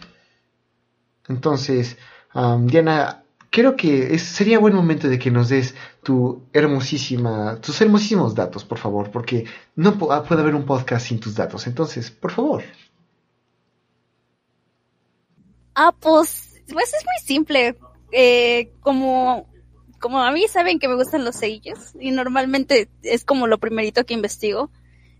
[1.27, 1.97] Entonces,
[2.33, 8.65] Diana, creo que sería buen momento de que nos des tu hermosísima, tus hermosísimos datos,
[8.65, 9.45] por favor, porque
[9.75, 11.67] no ah, puede haber un podcast sin tus datos.
[11.67, 12.63] Entonces, por favor.
[15.75, 17.77] Ah, pues, pues es muy simple
[18.11, 19.50] eh, como,
[20.01, 24.05] como a mí saben que me gustan los sellos y normalmente es como lo primerito
[24.05, 24.69] que investigo.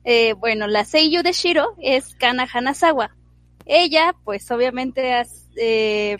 [0.03, 3.15] Eh, bueno, la seiyu de Shiro es Kana Hanazawa.
[3.65, 5.23] Ella, pues obviamente,
[5.55, 6.17] eh,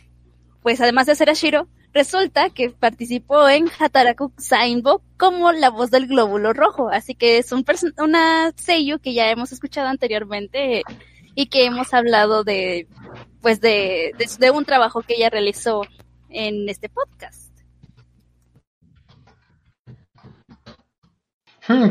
[0.62, 5.90] pues además de ser a Shiro, resulta que participó en Hataraku Sainbo como la voz
[5.90, 6.90] del glóbulo rojo.
[6.90, 7.66] Así que es un
[7.98, 10.84] una seiyu que ya hemos escuchado anteriormente
[11.34, 12.88] y que hemos hablado de,
[13.42, 15.82] pues de, de un trabajo que ella realizó
[16.30, 17.51] en este podcast.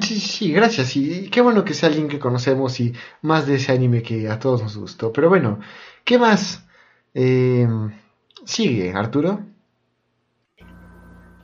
[0.00, 0.96] Sí, sí, gracias.
[0.96, 2.92] Y qué bueno que sea alguien que conocemos y
[3.22, 5.12] más de ese anime que a todos nos gustó.
[5.12, 5.60] Pero bueno,
[6.04, 6.66] ¿qué más
[7.14, 7.68] eh,
[8.44, 9.40] sigue, Arturo?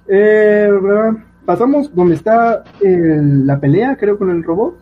[0.09, 0.70] Eh,
[1.45, 4.77] pasamos donde está la pelea, creo, con el robot.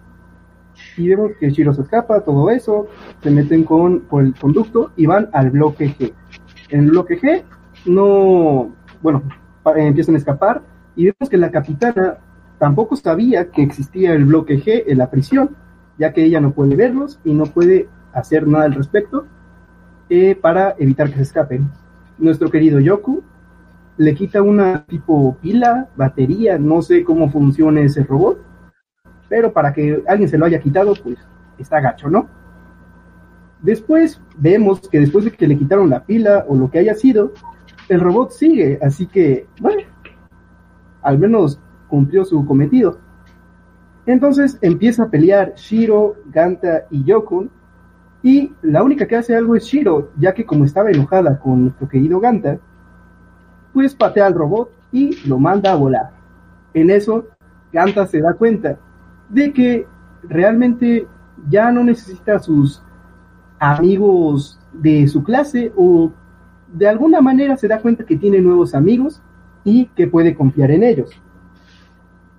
[0.97, 2.89] Y vemos que Shiro se escapa, todo eso.
[3.23, 6.13] Se meten con, el conducto y van al bloque G.
[6.71, 7.43] En el bloque G
[7.87, 9.23] no, bueno,
[9.77, 10.63] empiezan a escapar
[10.97, 12.19] y vemos que la capitana
[12.59, 15.57] tampoco sabía que existía el bloque G en la prisión,
[15.99, 19.27] ya que ella no puede verlos y no puede hacer nada al respecto
[20.09, 21.71] eh, para evitar que se escapen.
[22.19, 23.23] Nuestro querido Yoku
[23.97, 28.39] le quita una tipo pila, batería, no sé cómo funciona ese robot,
[29.29, 31.19] pero para que alguien se lo haya quitado, pues
[31.59, 32.29] está gacho, ¿no?
[33.63, 37.33] Después vemos que después de que le quitaron la pila o lo que haya sido,
[37.89, 39.83] el robot sigue, así que, bueno,
[41.03, 42.99] al menos cumplió su cometido.
[44.07, 47.51] Entonces empieza a pelear Shiro, Ganta y Yokun,
[48.23, 51.89] y la única que hace algo es Shiro, ya que como estaba enojada con nuestro
[51.89, 52.59] querido Ganta,
[53.73, 56.11] pues patea al robot y lo manda a volar.
[56.73, 57.27] En eso,
[57.73, 58.79] Ganta se da cuenta
[59.29, 59.87] de que
[60.23, 61.07] realmente
[61.49, 62.83] ya no necesita a sus
[63.59, 66.11] amigos de su clase o
[66.73, 69.23] de alguna manera se da cuenta que tiene nuevos amigos
[69.65, 71.11] y que puede confiar en ellos.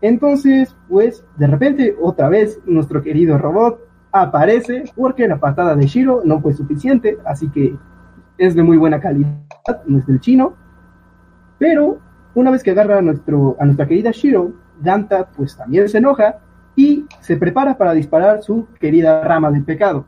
[0.01, 3.79] Entonces, pues, de repente, otra vez, nuestro querido robot
[4.11, 7.75] aparece porque la patada de Shiro no fue suficiente, así que
[8.37, 9.33] es de muy buena calidad,
[9.85, 10.55] no es del chino.
[11.57, 11.99] Pero,
[12.33, 16.39] una vez que agarra a, nuestro, a nuestra querida Shiro, Ganta pues también se enoja
[16.75, 20.05] y se prepara para disparar su querida rama del pecado.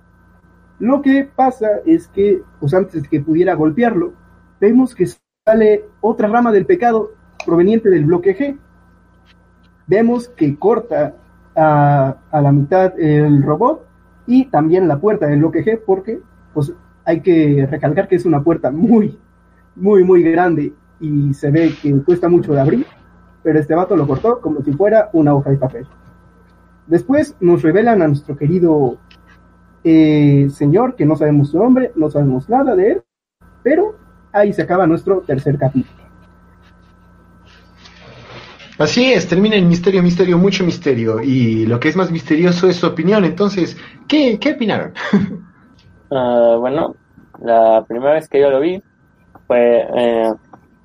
[0.80, 4.14] Lo que pasa es que, pues antes de que pudiera golpearlo,
[4.60, 5.08] vemos que
[5.46, 7.12] sale otra rama del pecado
[7.46, 8.58] proveniente del bloque G.
[9.88, 11.16] Vemos que corta
[11.56, 13.86] a, a la mitad el robot
[14.28, 16.20] y también la puerta del bloque G porque
[16.54, 16.74] pues
[17.06, 19.18] hay que recalcar que es una puerta muy,
[19.76, 22.86] muy, muy grande y se ve que cuesta mucho de abrir,
[23.44, 25.88] pero este vato lo cortó como si fuera una hoja de papel.
[26.86, 28.98] Después nos revelan a nuestro querido
[29.84, 33.04] eh, señor, que no sabemos su nombre, no sabemos nada de él,
[33.64, 33.96] pero
[34.34, 35.97] ahí se acaba nuestro tercer capítulo.
[38.80, 41.20] Así es, termina el misterio, misterio, mucho misterio.
[41.22, 43.26] Y lo que es más misterioso es su opinión.
[43.26, 43.76] Entonces,
[44.08, 44.94] ¿qué, qué opinaron?
[46.12, 46.96] Uh, bueno,
[47.42, 48.82] la primera vez que yo lo vi
[49.48, 50.32] fue, eh,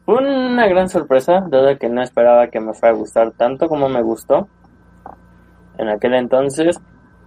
[0.07, 3.91] fue una gran sorpresa, dado que no esperaba que me fuera a gustar tanto como
[3.91, 4.49] me gustó
[5.77, 6.81] en aquel entonces.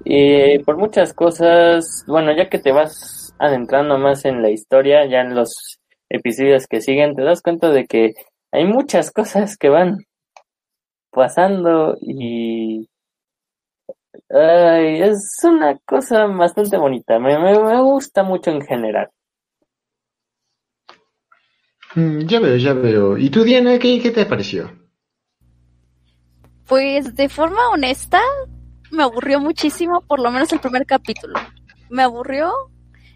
[0.03, 5.21] Y por muchas cosas, bueno, ya que te vas adentrando más en la historia, ya
[5.21, 8.13] en los episodios que siguen, te das cuenta de que
[8.51, 10.05] hay muchas cosas que van
[11.15, 12.89] pasando y
[14.29, 17.17] ay, es una cosa bastante bonita.
[17.19, 19.09] Me, me, me gusta mucho en general.
[21.95, 23.17] Mm, ya veo, ya veo.
[23.17, 24.69] ¿Y tú, Diana, qué, qué te pareció?
[26.67, 28.19] Pues de forma honesta,
[28.91, 31.39] me aburrió muchísimo, por lo menos el primer capítulo.
[31.89, 32.51] Me aburrió.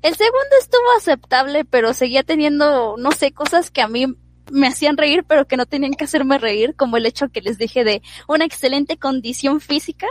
[0.02, 4.06] El segundo estuvo aceptable, pero seguía teniendo, no sé, cosas que a mí
[4.52, 7.58] me hacían reír, pero que no tenían que hacerme reír, como el hecho que les
[7.58, 10.08] dije de una excelente condición física.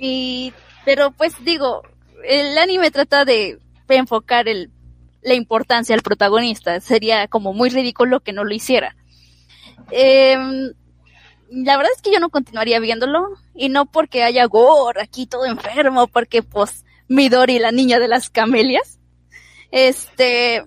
[0.00, 0.52] Y,
[0.84, 1.82] pero pues digo,
[2.24, 4.70] el anime trata de enfocar el,
[5.22, 6.80] la importancia al protagonista.
[6.80, 8.96] Sería como muy ridículo que no lo hiciera.
[9.90, 10.36] Eh,
[11.50, 15.46] la verdad es que yo no continuaría viéndolo y no porque haya gore aquí todo
[15.46, 18.98] enfermo, porque pues Midori, la niña de las camelias.
[19.70, 20.64] Este,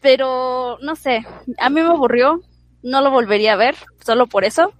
[0.00, 1.26] pero no sé,
[1.58, 2.40] a mí me aburrió,
[2.82, 4.72] no lo volvería a ver, solo por eso.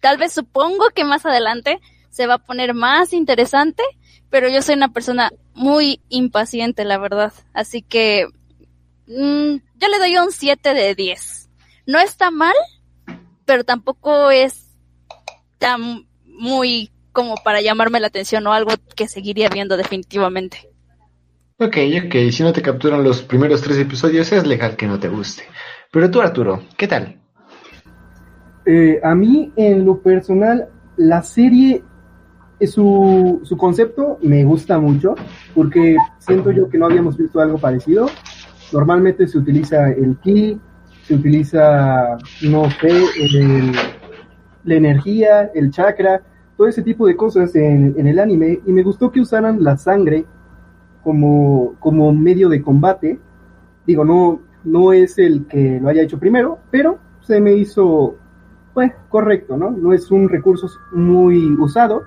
[0.00, 3.82] Tal vez supongo que más adelante se va a poner más interesante,
[4.30, 7.32] pero yo soy una persona muy impaciente, la verdad.
[7.52, 8.26] Así que
[9.06, 11.48] mmm, yo le doy un 7 de 10.
[11.86, 12.54] No está mal,
[13.44, 14.66] pero tampoco es
[15.58, 20.70] tan muy como para llamarme la atención o algo que seguiría viendo definitivamente.
[21.58, 25.08] Ok, ok, si no te capturan los primeros tres episodios es legal que no te
[25.08, 25.44] guste.
[25.90, 27.18] Pero tú, Arturo, ¿qué tal?
[28.66, 31.82] Eh, a mí, en lo personal, la serie,
[32.60, 35.14] eh, su, su concepto me gusta mucho,
[35.54, 38.10] porque siento yo que no habíamos visto algo parecido.
[38.70, 40.60] Normalmente se utiliza el ki,
[41.04, 43.72] se utiliza, no sé, el,
[44.64, 46.20] la energía, el chakra,
[46.54, 49.78] todo ese tipo de cosas en, en, el anime, y me gustó que usaran la
[49.78, 50.26] sangre
[51.06, 53.20] como, como medio de combate.
[53.86, 58.16] Digo, no, no es el que lo haya hecho primero, pero se me hizo
[58.74, 59.70] pues, correcto, ¿no?
[59.70, 62.02] No es un recurso muy usado,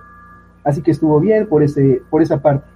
[0.65, 2.67] así que estuvo bien por, ese, por esa parte.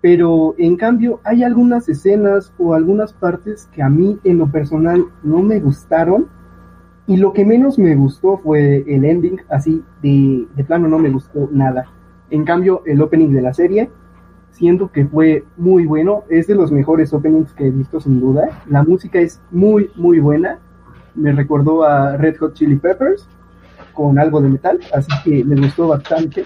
[0.00, 5.04] Pero en cambio hay algunas escenas o algunas partes que a mí en lo personal
[5.22, 6.26] no me gustaron.
[7.06, 11.10] Y lo que menos me gustó fue el ending, así de, de plano no me
[11.10, 11.86] gustó nada.
[12.30, 13.90] En cambio, el opening de la serie,
[14.52, 18.62] siento que fue muy bueno, es de los mejores openings que he visto sin duda.
[18.68, 20.58] La música es muy, muy buena.
[21.14, 23.26] Me recordó a Red Hot Chili Peppers
[23.92, 26.44] con algo de metal, así que me gustó bastante.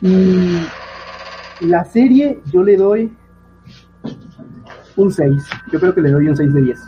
[0.00, 0.60] Y
[1.60, 3.12] la serie yo le doy
[4.96, 5.48] un 6.
[5.72, 6.80] Yo creo que le doy un 6 de 10.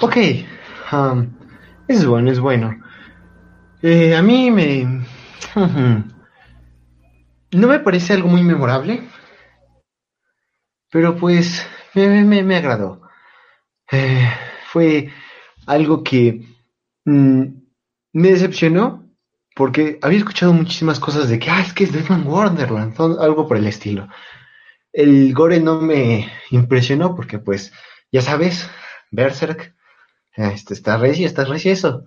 [0.00, 0.16] Ok,
[0.92, 1.26] um,
[1.86, 2.74] es bueno, es bueno.
[3.82, 5.04] Eh, a mí me...
[5.54, 6.04] No
[7.68, 9.02] me parece algo muy memorable,
[10.90, 13.02] pero pues me, me, me agradó.
[13.90, 14.28] Eh,
[14.66, 15.10] fue
[15.66, 16.46] algo que
[17.04, 17.42] mm,
[18.14, 19.06] me decepcionó
[19.54, 23.58] porque había escuchado muchísimas cosas de que, ah, es que es Deadman Wonderland, algo por
[23.58, 24.08] el estilo.
[24.92, 27.72] El gore no me impresionó porque, pues,
[28.10, 28.68] ya sabes,
[29.10, 29.74] Berserk,
[30.34, 32.06] este, está recio, está recio eso.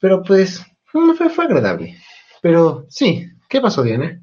[0.00, 1.98] Pero, pues, fue, fue agradable.
[2.46, 4.22] Pero, sí, ¿qué pasó, Diana?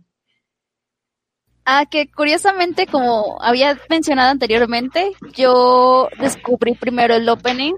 [1.65, 7.73] Ah, que curiosamente, como había mencionado anteriormente, yo descubrí primero el opening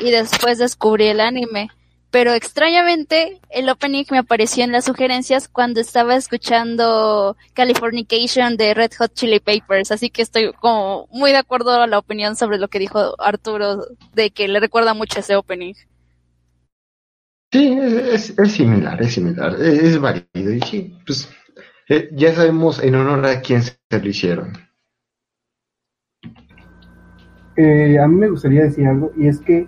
[0.00, 1.68] y después descubrí el anime.
[2.10, 8.92] Pero extrañamente, el opening me apareció en las sugerencias cuando estaba escuchando Californication de Red
[8.98, 9.92] Hot Chili Peppers.
[9.92, 13.84] Así que estoy como muy de acuerdo a la opinión sobre lo que dijo Arturo,
[14.14, 15.74] de que le recuerda mucho ese opening.
[17.52, 20.52] Sí, es, similar, es similar, es, es válido.
[20.52, 21.28] Y sí, pues
[21.88, 24.52] eh, ya sabemos en honor a quién se lo hicieron.
[27.56, 29.66] Eh, a mí me gustaría decir algo, y es que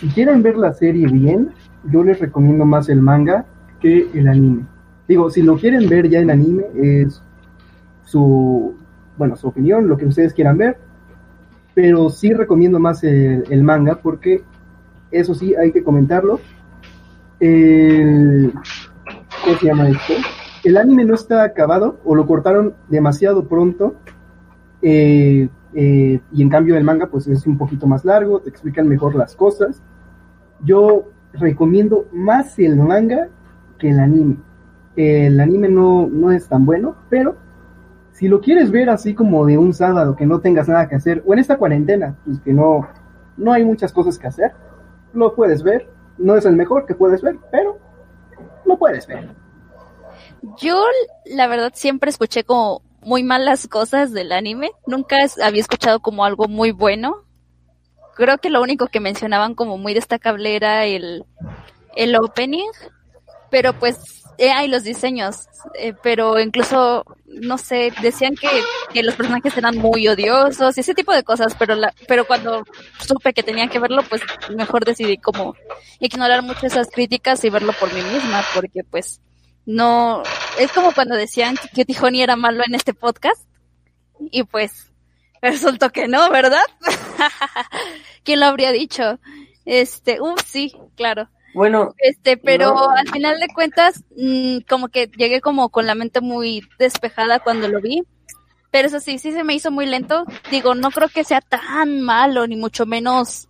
[0.00, 1.50] si quieren ver la serie bien,
[1.90, 3.46] yo les recomiendo más el manga
[3.80, 4.66] que el anime.
[5.08, 7.22] Digo, si lo quieren ver ya en anime, es
[8.04, 8.76] su,
[9.16, 10.78] bueno, su opinión, lo que ustedes quieran ver,
[11.74, 14.42] pero sí recomiendo más el, manga porque,
[15.10, 16.40] eso sí, hay que comentarlo.
[17.40, 18.52] El,
[19.44, 20.14] ¿Cómo se llama esto?
[20.64, 23.94] El anime no está acabado o lo cortaron demasiado pronto.
[24.82, 28.88] Eh, eh, y en cambio el manga pues es un poquito más largo, te explican
[28.88, 29.82] mejor las cosas.
[30.64, 33.28] Yo recomiendo más el manga
[33.78, 34.36] que el anime.
[34.96, 37.36] El anime no, no es tan bueno, pero
[38.12, 41.22] si lo quieres ver así como de un sábado que no tengas nada que hacer,
[41.26, 42.88] o en esta cuarentena, pues que no,
[43.36, 44.52] no hay muchas cosas que hacer,
[45.12, 45.86] lo puedes ver.
[46.18, 47.78] No es el mejor que puedes ver, pero
[48.64, 49.28] lo puedes ver.
[50.58, 50.84] Yo,
[51.24, 54.72] la verdad, siempre escuché como muy malas cosas del anime.
[54.86, 57.24] Nunca había escuchado como algo muy bueno.
[58.14, 61.24] Creo que lo único que mencionaban como muy destacable era el,
[61.94, 62.70] el opening.
[63.50, 65.48] Pero pues, eh, hay los diseños.
[65.74, 67.04] Eh, pero incluso,
[67.36, 68.48] no sé, decían que,
[68.92, 71.54] que, los personajes eran muy odiosos y ese tipo de cosas.
[71.58, 72.64] Pero, la, pero cuando
[73.00, 74.22] supe que tenía que verlo, pues
[74.54, 75.54] mejor decidí como
[76.00, 78.42] ignorar mucho esas críticas y verlo por mí misma.
[78.54, 79.20] Porque pues
[79.66, 80.22] no,
[80.58, 83.42] es como cuando decían que Tijoni era malo en este podcast.
[84.30, 84.90] Y pues,
[85.42, 86.64] resultó que no, ¿verdad?
[88.24, 89.18] ¿Quién lo habría dicho?
[89.64, 91.28] Este, uff, sí, claro.
[91.56, 91.94] Bueno.
[91.96, 96.62] Este, pero al final de cuentas, mmm, como que llegué como con la mente muy
[96.78, 98.02] despejada cuando lo vi.
[98.70, 100.26] Pero eso sí, sí se me hizo muy lento.
[100.50, 103.48] Digo, no creo que sea tan malo, ni mucho menos,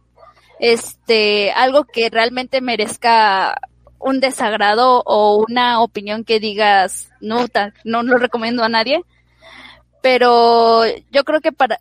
[0.61, 3.61] este, algo que realmente merezca
[3.99, 7.47] un desagrado o una opinión que digas, no,
[7.83, 9.03] no lo recomiendo a nadie,
[10.01, 11.81] pero yo creo que para,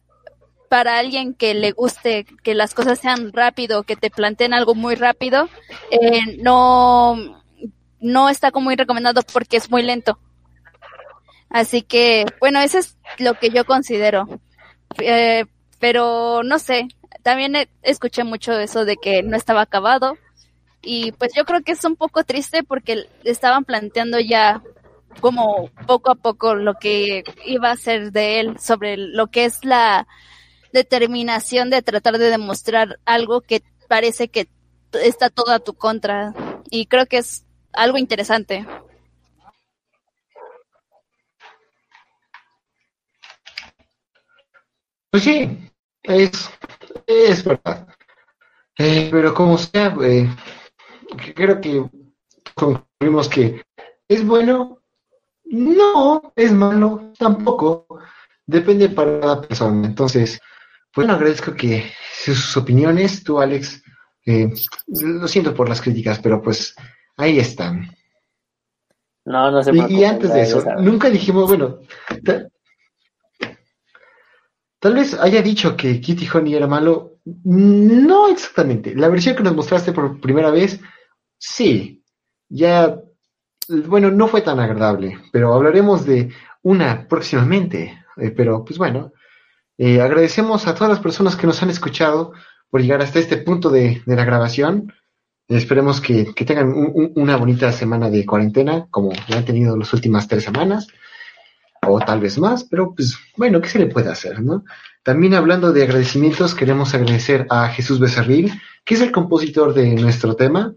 [0.75, 4.95] para alguien que le guste que las cosas sean rápido, que te planteen algo muy
[4.95, 5.47] rápido,
[5.89, 7.15] eh, no,
[8.01, 10.19] no está como muy recomendado porque es muy lento.
[11.49, 14.27] Así que, bueno, eso es lo que yo considero.
[14.99, 15.45] Eh,
[15.79, 16.89] pero no sé,
[17.23, 20.17] también escuché mucho eso de que no estaba acabado
[20.81, 24.61] y pues yo creo que es un poco triste porque estaban planteando ya
[25.21, 29.63] como poco a poco lo que iba a ser de él sobre lo que es
[29.63, 30.05] la
[30.75, 34.47] determinación de tratar de demostrar algo que parece que
[34.91, 36.33] está todo a tu contra
[36.69, 38.67] y creo que es algo interesante.
[45.09, 45.71] Pues sí,
[46.03, 46.49] es,
[47.07, 47.87] es verdad.
[48.77, 50.27] Eh, pero como sea, eh,
[51.33, 51.89] creo que
[52.53, 53.63] concluimos que
[54.09, 54.81] es bueno,
[55.45, 57.87] no, es malo, tampoco,
[58.45, 59.87] depende para cada persona.
[59.87, 60.41] Entonces,
[60.95, 61.91] bueno, agradezco que
[62.23, 63.83] sus opiniones, tú Alex,
[64.25, 64.49] eh,
[64.87, 66.75] lo siento por las críticas, pero pues
[67.17, 67.95] ahí están.
[69.25, 71.79] No, no se Y, y antes de eso, nunca dijimos, bueno,
[74.79, 77.13] Tal vez haya dicho que Kitty Honey era malo.
[77.43, 78.93] No exactamente.
[78.93, 80.79] La versión que nos mostraste por primera vez
[81.37, 82.03] Sí,
[82.49, 82.99] ya,
[83.67, 86.31] bueno, no fue tan agradable, pero hablaremos de
[86.63, 88.03] una próximamente.
[88.17, 89.11] Eh, pero, pues bueno,
[89.77, 92.33] eh, agradecemos a todas las personas que nos han escuchado
[92.69, 94.93] por llegar hasta este punto de, la grabación.
[95.47, 99.93] Esperemos que, tengan un, un, una bonita semana de cuarentena, como ya han tenido las
[99.93, 100.87] últimas tres semanas,
[101.87, 104.63] o tal vez más, pero pues bueno, ¿qué se le puede hacer, no?
[105.03, 108.51] También hablando de agradecimientos, queremos agradecer a Jesús Becerril,
[108.83, 110.73] que es el compositor de nuestro tema,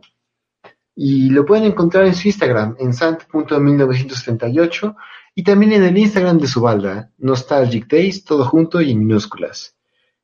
[0.94, 4.94] y lo pueden encontrar en su Instagram, en sant.1978,
[5.34, 9.76] y también en el Instagram de su banda, Nostalgic Days, todo junto y en minúsculas.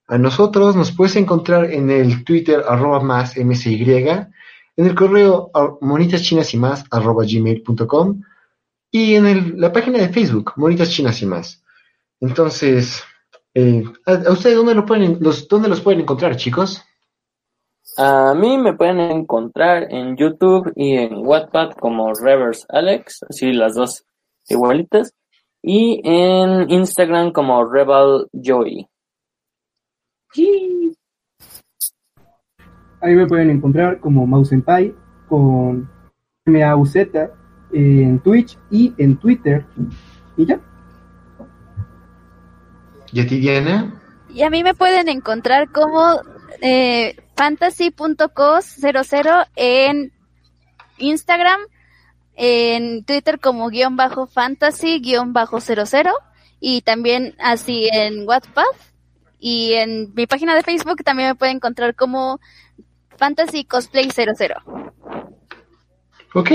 [0.07, 3.83] A nosotros nos puedes encontrar en el Twitter arroba más msy,
[4.77, 5.51] en el correo
[5.81, 8.21] monitaschinas y más arroba gmail.com
[8.95, 11.65] y en la página de Facebook, Monitas Chinas y más.
[12.21, 13.03] Entonces,
[13.53, 16.81] eh, ¿a, ustedes dónde, pueden, los, dónde los pueden encontrar, chicos?
[17.97, 24.05] A mí me pueden encontrar en YouTube y en Wattpad como Reverse Alex, las dos
[24.49, 25.15] igualitas,
[25.63, 28.87] y en Instagram como Rebel Joy.
[33.01, 34.95] Ahí me pueden encontrar como Mausenpai
[35.29, 35.89] con
[36.47, 36.97] MAUZ
[37.73, 39.65] en Twitch y en Twitter.
[40.37, 40.61] Y ya.
[43.13, 44.01] ¿Y a ti, Diana?
[44.29, 46.21] Y a mí me pueden encontrar como
[46.61, 50.13] eh, fantasy.cos00 en
[50.99, 51.61] Instagram,
[52.37, 56.13] en Twitter como guion bajo fantasy guion bajo 00
[56.61, 58.65] y también así en WhatsApp
[59.39, 62.41] y en mi página de Facebook también me pueden encontrar como
[63.19, 64.55] fantasy cosplay 00.
[66.35, 66.51] Ok,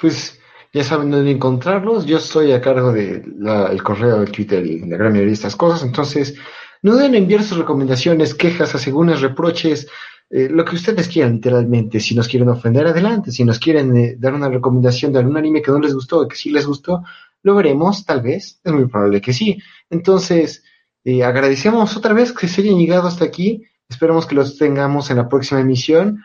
[0.00, 0.38] pues
[0.72, 2.04] ya saben dónde encontrarlos.
[2.04, 5.82] Yo estoy a cargo del correo, el Twitter y la gran mayoría de estas cosas.
[5.82, 6.36] Entonces,
[6.82, 9.88] no deben enviar sus recomendaciones, quejas, asegúnes, reproches,
[10.28, 12.00] eh, lo que ustedes quieran, literalmente.
[12.00, 13.30] Si nos quieren ofender, adelante.
[13.30, 16.28] Si nos quieren eh, dar una recomendación de algún anime que no les gustó o
[16.28, 17.02] que sí les gustó,
[17.42, 18.60] lo veremos, tal vez.
[18.64, 19.58] Es muy probable que sí.
[19.88, 20.64] Entonces,
[21.04, 23.64] eh, agradecemos otra vez que se hayan llegado hasta aquí.
[23.88, 26.24] Esperamos que los tengamos en la próxima emisión.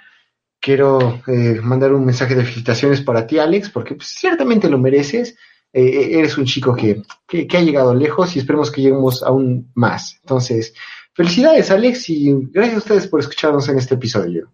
[0.60, 1.22] Quiero
[1.64, 5.36] mandar un mensaje de felicitaciones para ti, Alex, porque pues, ciertamente lo mereces.
[5.74, 10.20] eres un chico que, que, ha llegado lejos y esperemos que lleguemos aún más.
[10.22, 10.76] Entonces,
[11.22, 14.50] Felicidades, Alex, y gracias a ustedes por escucharnos en este episodio.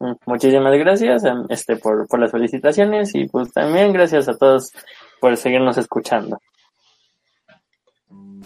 [0.00, 4.72] Mm, muchísimas gracias em, este, por, por las felicitaciones y pues también gracias a todos
[5.20, 6.40] por seguirnos escuchando.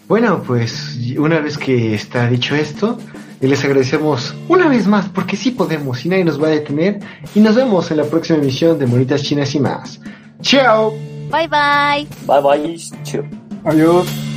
[0.07, 2.99] Bueno, pues una vez que está dicho esto,
[3.41, 7.01] les agradecemos una vez más porque sí podemos y nadie nos va a detener
[7.35, 9.99] y nos vemos en la próxima emisión de Monitas Chinas y más.
[10.43, 10.93] ¡Chao!
[11.31, 12.07] Bye bye.
[12.27, 12.77] Bye bye.
[13.03, 13.25] Chao.
[13.65, 14.36] Adiós.